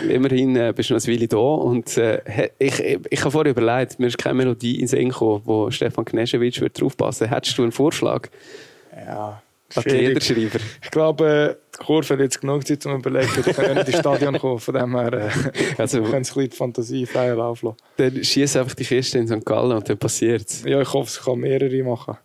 [0.10, 1.38] Immerhin äh, bist du noch Weile da.
[1.38, 5.10] Und äh, ich, ich, ich habe vorher überlegt, mir ist keine Melodie in den Sinn
[5.10, 6.62] gekommen, wo Stefan Kneschewitsch
[6.98, 8.28] passen Hättest du einen Vorschlag?
[8.94, 9.42] Ja.
[9.74, 10.60] Athlederschreiber.
[10.84, 13.32] Ich glaube, die Kurve hat jetzt genug Zeit zum Überlegen.
[13.46, 15.30] Ich kann nicht ins Stadion kommen, von dem her äh,
[15.78, 17.78] also, können sie die Fantasie frei laufen lassen.
[17.98, 19.46] Dann schießt einfach die Kiste in St.
[19.46, 20.64] Gallen und dann passiert es.
[20.64, 22.18] Ja, ich hoffe, es kann mehrere machen.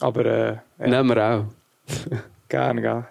[0.00, 0.86] Aber äh, ja.
[0.86, 1.44] Nehmen wir auch.
[2.48, 3.04] Gerne, gell.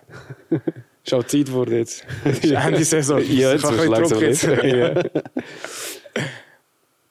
[1.03, 2.05] Ist auch Zeit geworden jetzt.
[2.23, 3.19] Es ist Ende Saison.
[3.19, 4.43] ja, jetzt ist Druck jetzt.
[4.43, 5.03] ja.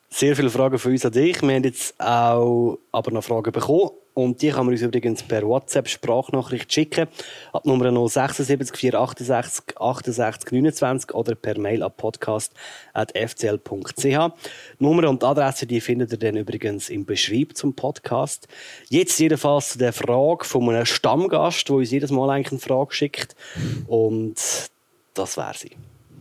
[0.08, 1.40] Sehr viele Fragen von uns an dich.
[1.40, 3.90] Wir haben jetzt auch aber noch Fragen bekommen.
[4.20, 7.08] Und die kann man uns übrigens per WhatsApp-Sprachnachricht schicken.
[7.54, 14.34] Ab Nummer 076 468 68 29 oder per Mail an podcast.fcl.ch.
[14.78, 18.46] Nummer und Adresse, die findet ihr dann übrigens im Beschrieb zum Podcast.
[18.90, 22.92] Jetzt jedenfalls zu der Frage von einem Stammgast, der uns jedes Mal eigentlich eine Frage
[22.92, 23.34] schickt.
[23.86, 24.36] Und
[25.14, 25.76] das wäre sie.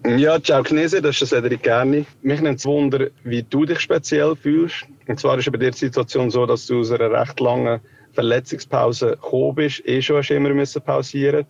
[0.05, 2.05] Ja, ciao Knese, das ist Cedric Gerni.
[2.21, 4.85] Mich nimmt es Wunder, wie du dich speziell fühlst.
[5.07, 7.81] Und zwar ist bei dir die Situation so, dass du aus einer recht langen
[8.13, 9.85] Verletzungspause gekommen bist.
[9.85, 11.45] Eh schon hast du immer müssen pausieren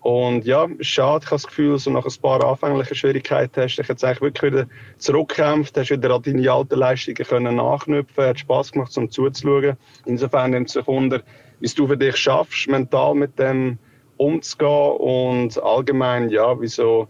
[0.00, 3.82] Und ja, schade, ich habe das Gefühl, so nach ein paar anfänglichen Schwierigkeiten hast du
[3.82, 4.66] dich jetzt eigentlich wirklich wieder
[4.98, 9.76] zurückgekämpft, hast wieder an deine alten Leistungen können nachknüpfen, hat Spass gemacht, um zuzuschauen.
[10.06, 11.22] Insofern nimmt es mich Wunder,
[11.60, 13.78] wie du für dich schaffst, mental mit dem
[14.16, 17.08] umzugehen und allgemein, ja, wie so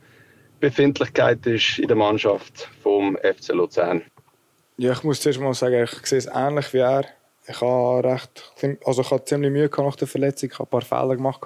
[0.62, 4.02] Befindlichkeit ist in der Mannschaft vom FC Luzern.
[4.76, 7.04] Ja, ich muss zuerst mal sagen, ich sehe es ähnlich wie er.
[7.48, 8.52] Ich habe recht,
[8.84, 11.40] also ich hatte ziemlich Mühe nach der Verletzung, ich habe ein paar Fehler gemacht.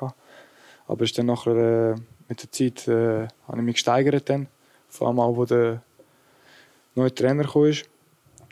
[0.87, 1.95] Aber dann nachher, äh,
[2.29, 4.49] mit der Zeit äh, habe ich mich gesteigert dann.
[4.91, 5.81] Vor allem wo der
[6.95, 7.73] neue Trainer kam.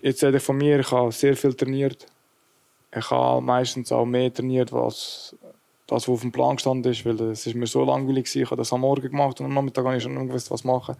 [0.00, 2.06] Jetzt sehe ich von mir, ich habe sehr viel trainiert.
[2.96, 5.36] Ich habe meistens auch mehr trainiert, als
[5.86, 8.42] das, was auf dem Plan gestanden ist, weil es ist mir so langweilig war.
[8.42, 10.96] Ich habe das am Morgen gemacht und am Nachmittag habe ich schon gewusst, was machen.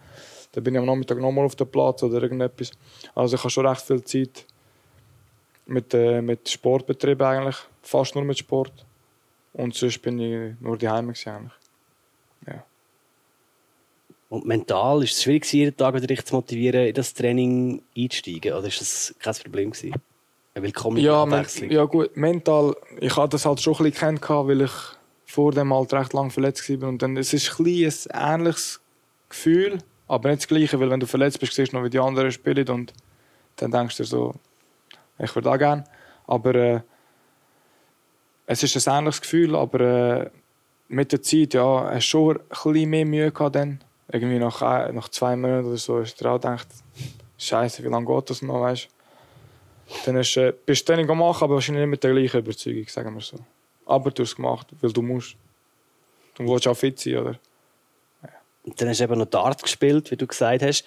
[0.51, 2.71] Dann bin ich am Nachmittag nochmal auf dem Platz oder irgendetwas.
[3.15, 4.45] Also ich habe schon recht viel Zeit
[5.65, 8.85] mit, äh, mit Sport betrieben eigentlich, fast nur mit Sport.
[9.53, 11.25] Und sonst bin ich nur daheim eigentlich.
[12.45, 12.63] Ja.
[14.29, 18.53] Und mental ist es schwierig, jeden Tag wieder dich zu motivieren, in das Training einzusteigen?
[18.53, 19.95] Oder ist das kein Problem gewesen?
[20.55, 21.69] Eine willkommene ja, Abwechslung?
[21.69, 24.71] ja gut, mental, ich hatte das halt schon ein bisschen kennengelernt, weil ich
[25.25, 26.87] vor dem halt recht lang verletzt war.
[26.87, 28.79] Und dann, es ist ein, ein ähnliches
[29.27, 31.99] Gefühl, aber nicht das Gleiche, weil wenn du verletzt bist, siehst du noch, wie die
[31.99, 32.93] anderen spielen und
[33.57, 34.33] dann denkst du dir so,
[35.19, 35.83] ich würde auch gerne.
[36.25, 36.81] Aber äh,
[38.45, 40.29] es ist ein ähnliches Gefühl, aber äh,
[40.87, 43.83] mit der Zeit, ja, hast du schon ein bisschen mehr Mühe gehabt dann.
[44.09, 44.61] Irgendwie nach,
[44.93, 46.67] nach zwei Monaten oder so, hast du dir auch gedacht,
[47.37, 48.94] Scheiße, wie lange geht das noch, weißt
[50.05, 53.13] Dann hast, äh, bist du Training gemacht, aber wahrscheinlich nicht mit der gleichen Überzeugung, sagen
[53.13, 53.37] wir so.
[53.85, 55.35] Aber du hast es gemacht, weil du musst.
[56.35, 57.39] Du willst auch fit sein, oder?
[58.63, 60.83] Und dann hast du eben noch Dart gespielt, wie du gesagt hast.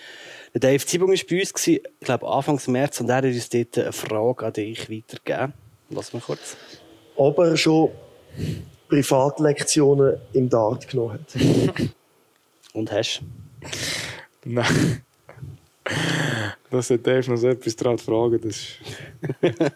[0.52, 3.78] Der Dave Zibung war bei uns, ich glaube Anfang März, und er hat uns dort
[3.78, 5.52] eine Frage an dich weitergegeben.
[5.90, 6.56] Lass mal kurz.
[7.14, 7.90] Ob er schon
[8.88, 11.40] Privatlektionen im Dart genommen hat.
[12.72, 13.22] und hast
[14.44, 15.02] Nein.
[16.70, 18.40] Das hat Dave noch so etwas dran fragen.
[18.42, 18.78] Das ist...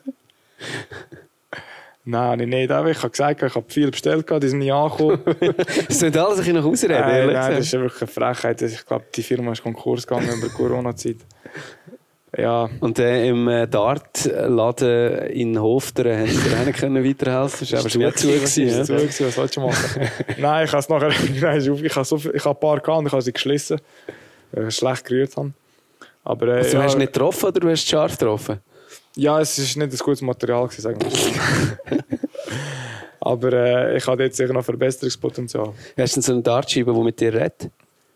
[2.05, 2.65] Nein, nein, nicht.
[2.65, 5.21] Ich habe gesagt, ich habe viel bestellt, die sind nie angekommen.
[5.87, 8.63] das sind alles ein bisschen noch ausreden, nein, nein, das ist wirklich eine Frechheit.
[8.63, 11.19] Ich glaube, die Firma ist Konkurs gegangen der Corona-Zeit.
[12.37, 12.69] Ja.
[12.81, 17.91] Und äh, im äh, Dart-Laden in Hofteren haben sie dir können weiterhelfen Das war aber
[17.91, 18.69] schon zu gewesen.
[18.69, 18.85] Ja.
[18.85, 20.09] Zu gewesen, was sollst du machen?
[20.39, 23.13] nein, ich habe es nachher, ich habe so ich habe ein paar gehabt und ich
[23.13, 23.81] habe sie geschlissen,
[24.51, 25.53] weil ich schlecht gerührt habe.
[26.25, 28.61] Aber, äh, also, ja, hast du nicht getroffen oder du hast scharf getroffen?
[29.17, 31.99] Ja, es war nicht ein gutes Material, gewesen, sagen wir.
[33.21, 35.73] Aber äh, ich habe jetzt sicher noch Verbesserungspotenzial.
[35.97, 37.71] Hast du so eine Dartscheibe, die mit dir redet?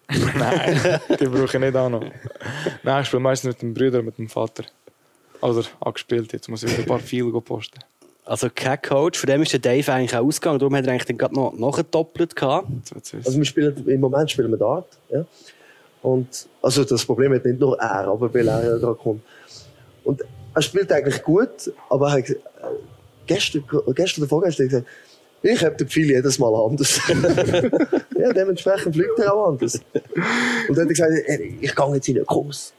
[0.36, 2.04] Nein, die brauche ich nicht auch noch.
[2.82, 4.64] Nein, ich spiele meistens mit dem Bruder mit dem Vater.
[5.40, 7.78] Oder angespielt, jetzt muss ich wieder ein paar Viele posten.
[8.24, 11.16] Also kein Coach, von dem ist der Dave eigentlich auch ausgegangen, darum hat er eigentlich
[11.16, 12.68] gerade noch, noch doppelt gehabt.
[12.92, 15.24] Also wir spielen, im Moment spielen wir Dart, ja.
[16.06, 19.22] Und, also das Problem hat nicht nur er, aber weil er ja da kommt.
[20.04, 20.22] Und
[20.54, 22.36] er spielt eigentlich gut, aber er hat,
[23.26, 24.86] gestern, gestern oder vorgestern gesagt,
[25.42, 27.00] ich habe den Pfeil jedes Mal anders.
[28.18, 29.80] ja, dementsprechend fliegt er auch anders.
[30.68, 31.12] Und dann hat er gesagt,
[31.60, 32.72] ich gehe jetzt in einen Kurs.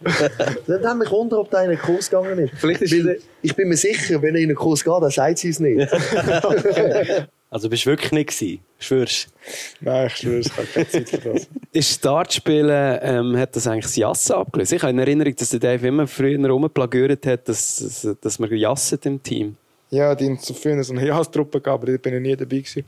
[0.66, 2.54] dann haben mich wundern, ob der in einen Kurs gegangen ist.
[2.56, 5.40] Vielleicht ist Weil, ich bin mir sicher, wenn er in einen Kurs geht, dann sagt
[5.40, 5.92] sie es nicht.
[7.50, 8.60] Also bist du wirklich nicht gewesen?
[8.80, 9.30] Schwörst
[9.80, 11.48] Nein, ich schwöre, ich habe keine Zeit für das.
[11.72, 14.74] Ist Dartspielen, ähm, hat das eigentlich das Jassen abgelöst?
[14.74, 18.54] Ich habe in Erinnerung, dass der Dave immer früher rumplagürt hat, dass, dass, dass man
[18.54, 19.56] jasset im Team.
[19.90, 22.58] Ja, die haben so früher so eine Jahrstruppe gehabt, aber da bin ich nie dabei
[22.58, 22.84] gewesen.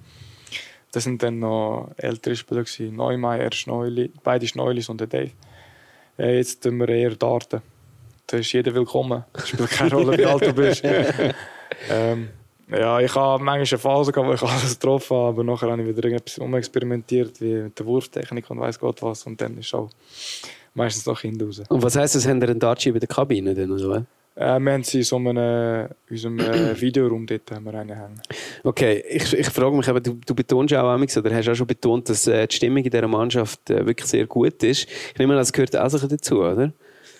[0.92, 2.96] Das sind dann noch ältere Spieler gewesen.
[2.96, 5.32] Neumeier, Schneuli, beide Schneulis und der Dave.
[6.18, 7.62] Äh, jetzt tun wir eher Darten.
[8.28, 9.24] Da ist jeder willkommen.
[9.34, 10.84] Es spielt keine Rolle, wie alt du bist.
[11.90, 12.30] ähm,
[12.72, 15.82] ja, ich habe manchmal eine Phase gehabt, wo ich alles getroffen habe, aber nachher habe
[15.82, 19.26] ich wieder irgendetwas umexperimentiert, wie mit der Wurftechnik und weiß Gott was.
[19.26, 19.90] Und dann ist auch
[20.74, 21.62] meistens noch Kinder raus.
[21.68, 23.56] Und was heisst das, haben ihr einen Dartscheibe in der Kabine?
[23.56, 24.06] Denn, oder?
[24.36, 27.90] Äh, wir haben sie in so einem, in unserem äh, Videoraum dort haben wir einen
[27.90, 28.22] hängen.
[28.64, 31.68] Okay, ich, ich frage mich, aber du, du betonst auch einmal, oder hast auch schon
[31.68, 34.88] betont, dass äh, die Stimmung in dieser Mannschaft äh, wirklich sehr gut ist.
[34.88, 36.72] Ich nehme an, das gehört auch dazu, oder?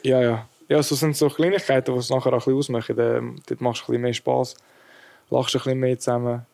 [0.04, 0.48] Ja, ja.
[0.70, 3.42] Ja, so sind so Kleinigkeiten, die es nachher auch ein bisschen ausmachen.
[3.48, 4.56] Dort machst du ein bisschen mehr Spass
[5.30, 6.46] lachst ein bisschen mehr zusammen.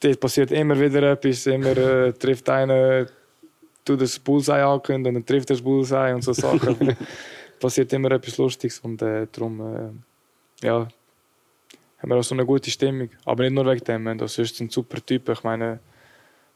[0.00, 3.06] Dort passiert immer wieder etwas, immer äh, trifft einer,
[3.84, 6.96] tut das Bullseye ankündigen, dann trifft er das Bullseye und so Sachen.
[7.60, 10.88] passiert immer etwas Lustiges und äh, darum äh, ja,
[11.98, 13.08] haben wir auch so eine gute Stimmung.
[13.24, 15.28] Aber nicht nur wegen dem, das ist ein super Typ.
[15.28, 15.78] Ich meine,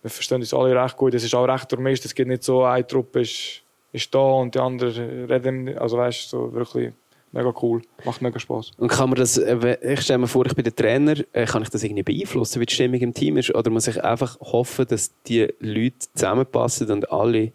[0.02, 1.14] wir verstehen uns alle recht gut.
[1.14, 2.04] Es ist auch recht durchmischt.
[2.04, 3.62] Es gibt nicht so eine Truppe, ist
[3.92, 6.92] ist da und die anderen reden, also weißt du, so wirklich
[7.32, 8.72] mega cool, macht mega Spaß.
[8.78, 11.62] Und kann man das, äh, ich stelle mir vor, ich bin der Trainer, äh, kann
[11.62, 13.54] ich das irgendwie beeinflussen, wie die Stimmung im Team ist?
[13.54, 17.52] Oder muss ich einfach hoffen, dass die Leute zusammenpassen und alle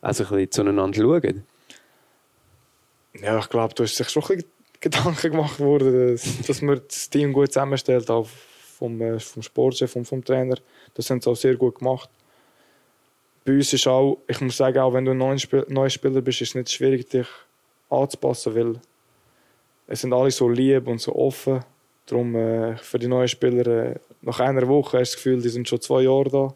[0.00, 1.44] also ein bisschen zueinander schauen?
[3.20, 6.80] Ja, ich glaube, du hast sich schon ein bisschen Gedanken gemacht worden, dass, dass man
[6.86, 8.28] das Team gut zusammenstellt, auch
[8.78, 10.56] vom, äh, vom Sportchef und vom Trainer.
[10.94, 12.08] Das haben sie auch sehr gut gemacht.
[13.44, 16.20] Bei uns ist auch, ich muss sagen, auch wenn du ein neuer Spiel, neuer Spieler
[16.20, 17.26] bist, ist es nicht schwierig, dich
[17.88, 18.80] anzupassen, weil
[19.88, 21.64] es sind alle so lieb und so offen.
[22.06, 25.48] Darum äh, für die neuen Spieler, äh, nach einer Woche hast du das Gefühl, die
[25.48, 26.54] sind schon zwei Jahre da,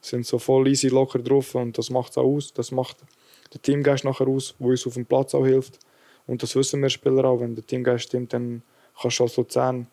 [0.00, 2.52] sind so voll easy, locker drauf und das macht es auch aus.
[2.52, 2.98] Das macht
[3.52, 5.78] der Teamgeist nachher aus, wo uns auf dem Platz auch hilft.
[6.26, 7.40] Und das wissen wir Spieler auch.
[7.40, 8.62] Wenn der Teamgeist stimmt, dann
[9.00, 9.86] kannst du als Luzern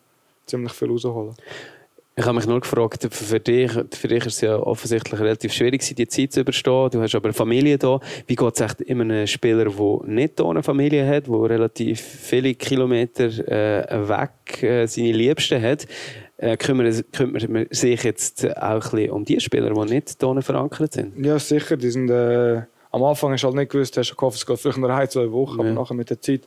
[0.46, 1.36] ziemlich viel rausholen.
[2.14, 5.82] Ich habe mich nur gefragt, für dich, für dich ist es ja offensichtlich relativ schwierig,
[5.94, 6.90] die Zeit zu überstehen.
[6.90, 8.00] Du hast aber eine Familie da.
[8.26, 12.54] Wie geht es echt immer einem Spieler, der nicht eine Familie hat, der relativ viele
[12.54, 15.86] Kilometer äh, weg äh, seine Liebsten hat?
[16.36, 20.42] Äh, kümmert, kümmert man sich jetzt auch ein bisschen um die Spieler, die nicht hier
[20.42, 21.24] verankert sind?
[21.24, 21.78] Ja, sicher.
[21.78, 22.60] Die sind, äh,
[22.90, 25.08] am Anfang hast du halt nicht gewusst, hast du gehofft, es geht vielleicht nur ein,
[25.08, 26.42] zwei Wochen, aber nachher mit der Zeit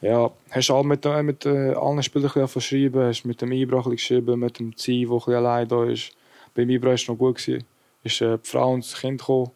[0.00, 4.40] ja, hast auch mit, äh, mit äh, allen Spielern verschrieben, hast mit dem Ibra geschrieben,
[4.40, 6.12] mit dem Ziel, der ein allein da ist.
[6.54, 7.36] Beim Ibra war es noch gut.
[7.36, 7.64] Gewesen.
[8.04, 9.50] Ist äh, die Frau und das Kind gekommen.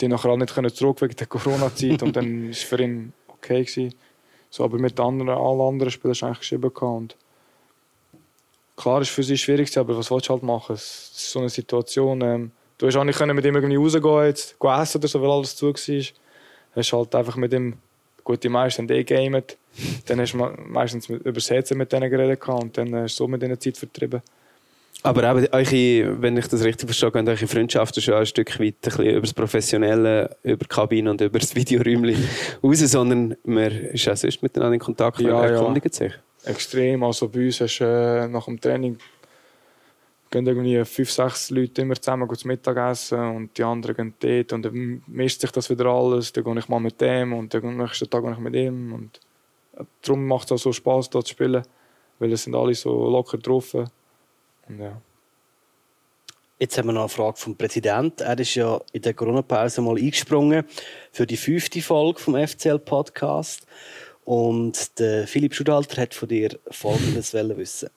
[0.00, 3.64] Die nachher nicht können zurück wegen der Corona-Zeit und dann war es für ihn okay.
[3.64, 3.94] Gewesen.
[4.50, 6.70] So, aber mit anderen, allen anderen Spielern hast du eigentlich geschrieben.
[6.70, 7.16] Und
[8.76, 10.74] klar, war für sie schwierig, aber was willst du halt machen?
[10.74, 12.20] Es ist so eine Situation.
[12.22, 15.54] Ähm, du hast auch nicht mit ihm irgendwie rausgehen, jetzt, essen oder so, weil alles
[15.54, 16.04] zu war.
[16.74, 17.76] Hast halt einfach mit ihm
[18.24, 19.56] Gut, die meisten haben eh gamet.
[20.06, 23.58] Dann hast du meistens übersetzen mit denen geredet und dann hast du so mit ihnen
[23.58, 24.22] Zeit vertrieben.
[25.02, 28.74] Aber eben, eure, wenn ich das richtig verstehe, gehen eure Freundschaften schon ein Stück weit
[28.74, 32.22] ein bisschen über das Professionelle, über die Kabine und über das Videoräumchen
[32.62, 35.92] raus, sondern man ist auch sonst miteinander in Kontakt und ja, erkundigt ja.
[35.92, 36.12] sich.
[36.44, 37.02] Extrem.
[37.02, 38.98] Also bei uns hast du äh, nach dem Training
[40.30, 44.62] gehen irgendwie fünf, sechs Leute immer zusammen zum Mittagessen und die anderen gehen dort und
[44.62, 46.32] dann mischt sich das wieder alles.
[46.32, 48.92] Dann gehe ich mal mit dem und dann am nächsten Tag gehe ich mit ihm.
[48.92, 49.20] Und
[50.02, 51.62] darum macht es auch so Spass, hier zu spielen,
[52.18, 53.74] weil es sind alle so locker drauf.
[53.74, 53.88] Und
[54.78, 55.00] ja.
[56.58, 58.22] Jetzt haben wir noch eine Frage vom Präsidenten.
[58.22, 60.64] Er ist ja in der Corona-Pause mal eingesprungen
[61.10, 63.66] für die fünfte Folge vom FCL-Podcast.
[64.24, 67.88] Und der Philipp Schudalter hat von dir Folgendes wissen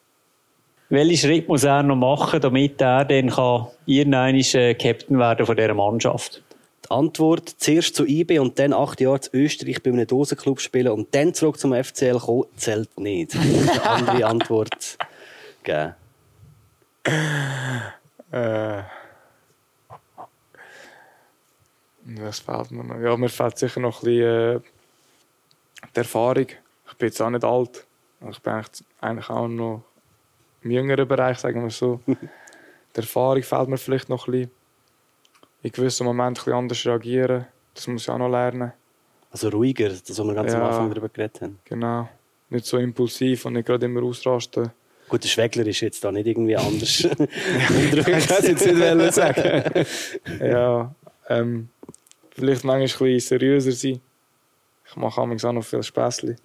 [0.94, 5.56] welchen Schritt muss er noch machen, damit er dann kann irgendwann äh, Captain werden von
[5.56, 6.42] dieser Mannschaft?
[6.84, 10.92] Die Antwort, zuerst zu IB und dann acht Jahre zu Österreich bei einem Dosenclub spielen
[10.92, 13.34] und dann zurück zum FCL kommen, zählt nicht.
[13.34, 14.98] eine andere Antwort
[15.62, 15.94] geben.
[18.30, 18.82] Äh.
[22.06, 23.00] Was fehlt mir noch?
[23.00, 24.60] Ja, mir fehlt sicher noch ein bisschen äh,
[25.94, 26.46] die Erfahrung.
[26.46, 27.86] Ich bin jetzt auch nicht alt.
[28.30, 28.62] Ich bin
[29.00, 29.82] eigentlich auch noch
[30.62, 32.00] im jüngeren Bereich, sagen wir so.
[32.06, 34.50] Die Erfahrung fehlt mir vielleicht noch ein bisschen.
[35.64, 37.46] In gewissen Momenten ein anders reagieren.
[37.72, 38.72] Das muss ich auch noch lernen.
[39.30, 41.58] Also ruhiger, das, was wir ganz ja, am Anfang darüber geredet haben.
[41.64, 42.06] Genau.
[42.50, 44.70] Nicht so impulsiv und nicht gerade immer ausrasten.
[45.08, 48.26] Gut, der Schwegler ist jetzt da nicht irgendwie anders unterwegs.
[48.26, 49.86] das jetzt nicht sagen.
[50.40, 50.94] ja,
[51.30, 51.70] ähm,
[52.32, 54.02] vielleicht manchmal ein bisschen seriöser sein.
[54.86, 56.36] Ich mache auch noch viel Späßchen.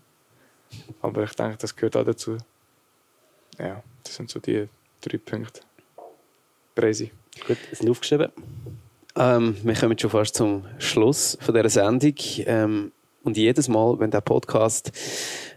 [1.02, 2.38] Aber ich denke, das gehört auch dazu.
[3.58, 3.84] Ja.
[4.02, 4.70] Das sind so die
[5.02, 5.60] drei Punkte.
[6.74, 7.12] Crazy.
[7.46, 8.32] Gut, sind aufgeschrieben.
[9.20, 12.16] Ähm, wir kommen schon fast zum Schluss von dieser Sendung.
[12.46, 12.94] Ähm,
[13.26, 14.94] und jedes Mal, wenn der Podcast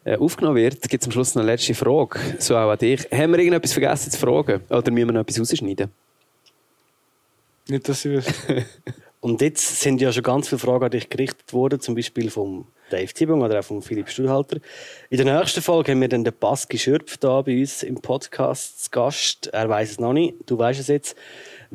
[0.03, 2.19] äh, aufgenommen wird, gibt es am Schluss noch eine letzte Frage.
[2.41, 3.07] So auch an dich.
[3.13, 4.63] Haben wir irgendetwas vergessen zu fragen?
[4.69, 5.91] Oder müssen wir noch etwas rausschneiden?
[7.69, 8.67] Nicht, dass ich wüsste.
[9.21, 12.67] Und jetzt sind ja schon ganz viele Fragen an dich gerichtet worden, zum Beispiel vom
[12.91, 14.59] Dave Zibung oder auch von Philipp Stuhlhalter.
[15.09, 18.83] In der nächsten Folge haben wir dann den Baski Schürpf da bei uns im Podcast
[18.83, 19.47] zu Gast.
[19.53, 21.17] Er weiß es noch nicht, du weißt es jetzt.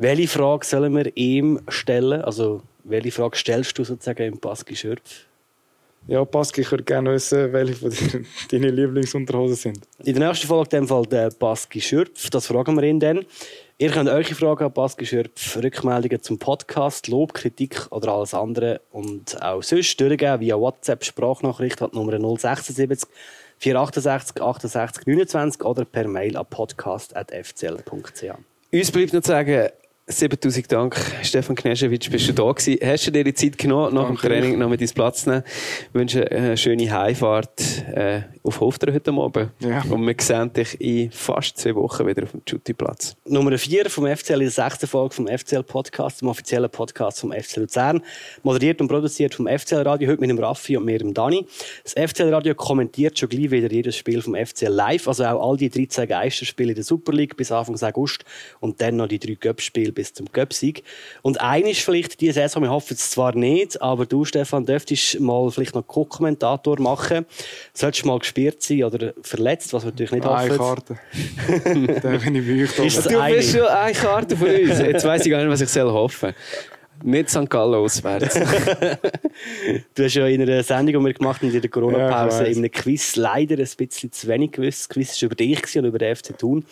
[0.00, 2.22] Welche Frage sollen wir ihm stellen?
[2.22, 5.26] Also, welche Frage stellst du sozusagen im Baski Schürpf?
[6.06, 7.90] Ja, Baski, ich würde gerne wissen, welche von
[8.52, 9.80] deinen Lieblingsunterhosen sind.
[10.04, 12.30] In der nächsten Folge in dem Fall der Baski Schürpf.
[12.30, 13.26] Das fragen wir ihn dann.
[13.78, 18.80] Ihr könnt eure Fragen an Baski Schürpf, Rückmeldungen zum Podcast, Lob, Kritik oder alles andere
[18.92, 23.10] und auch sonst durchgeben via WhatsApp, Sprachnachricht an Nummer 076
[23.58, 28.24] 468 68 29 oder per Mail an podcast.fcl.ch.
[28.70, 29.70] Uns bleibt noch zu sagen,
[30.10, 32.78] 7000 Dank, Stefan Kneschewitsch, bist du da gewesen.
[32.82, 34.22] Hast du dir die Zeit genommen, nach Danke.
[34.22, 35.42] dem Training noch mit ins Platz zu nehmen?
[35.46, 39.50] Ich wünsche eine schöne Heimfahrt äh, auf Hofter heute Abend.
[39.60, 39.82] Ja.
[39.90, 43.16] Und wir sehen dich in fast zwei Wochen wieder auf dem Jutti-Platz.
[43.26, 47.32] Nummer 4 vom FCL in der sechsten Folge vom FCL Podcast, dem offiziellen Podcast vom
[47.32, 48.02] FCL Luzern.
[48.42, 51.46] Moderiert und produziert vom FCL Radio, heute mit dem Raffi und mir, dem Dani.
[51.84, 55.56] Das FCL Radio kommentiert schon gleich wieder jedes Spiel vom FCL live, also auch all
[55.58, 58.24] die 13 Geisterspiele in der Super League bis Anfang August
[58.60, 60.84] und dann noch die drei Göppspiele bis zum Göppsieg.
[61.22, 65.50] Und eines vielleicht diese Saison, wir hoffen es zwar nicht, aber du, Stefan, dürftest mal
[65.50, 67.26] vielleicht noch Co-Kommentator machen.
[67.74, 70.56] Solltest du mal gespielt sein oder verletzt, was wir natürlich nicht Eine hoffen.
[70.56, 70.98] Karte.
[72.00, 72.86] Dann bin ich bei euch.
[72.86, 73.34] Ist Du eine?
[73.34, 74.78] bist schon eine Karte von uns.
[74.78, 76.32] Jetzt weiss ich gar nicht, was ich soll hoffen
[77.04, 77.48] Nicht St.
[77.48, 78.38] Gallen auswärts.
[79.94, 82.58] Du hast ja in einer Sendung, die wir gemacht haben, in der Corona-Pause, Ja, in
[82.58, 84.80] einem Quiz leider ein bisschen zu wenig gewusst.
[84.80, 86.64] Das Quiz war über dich und über den FC Thun.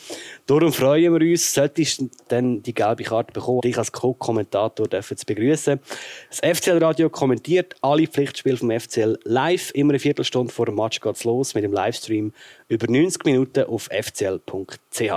[0.46, 5.16] Darum freuen wir uns, solltest du dann die gelbe Karte bekommen, dich als Co-Kommentator dürfen
[5.16, 5.78] zu begrüßen.
[6.28, 9.70] Das FCL-Radio kommentiert alle Pflichtspiele vom FCL live.
[9.72, 12.32] Immer eine Viertelstunde vor dem Match geht's los mit dem Livestream
[12.68, 15.12] über 90 Minuten auf fcl.ch.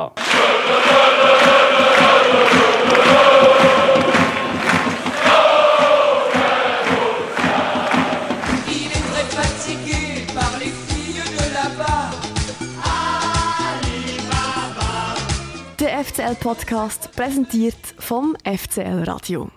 [16.29, 19.47] Der FCL Podcast präsentiert vom FCL Radio.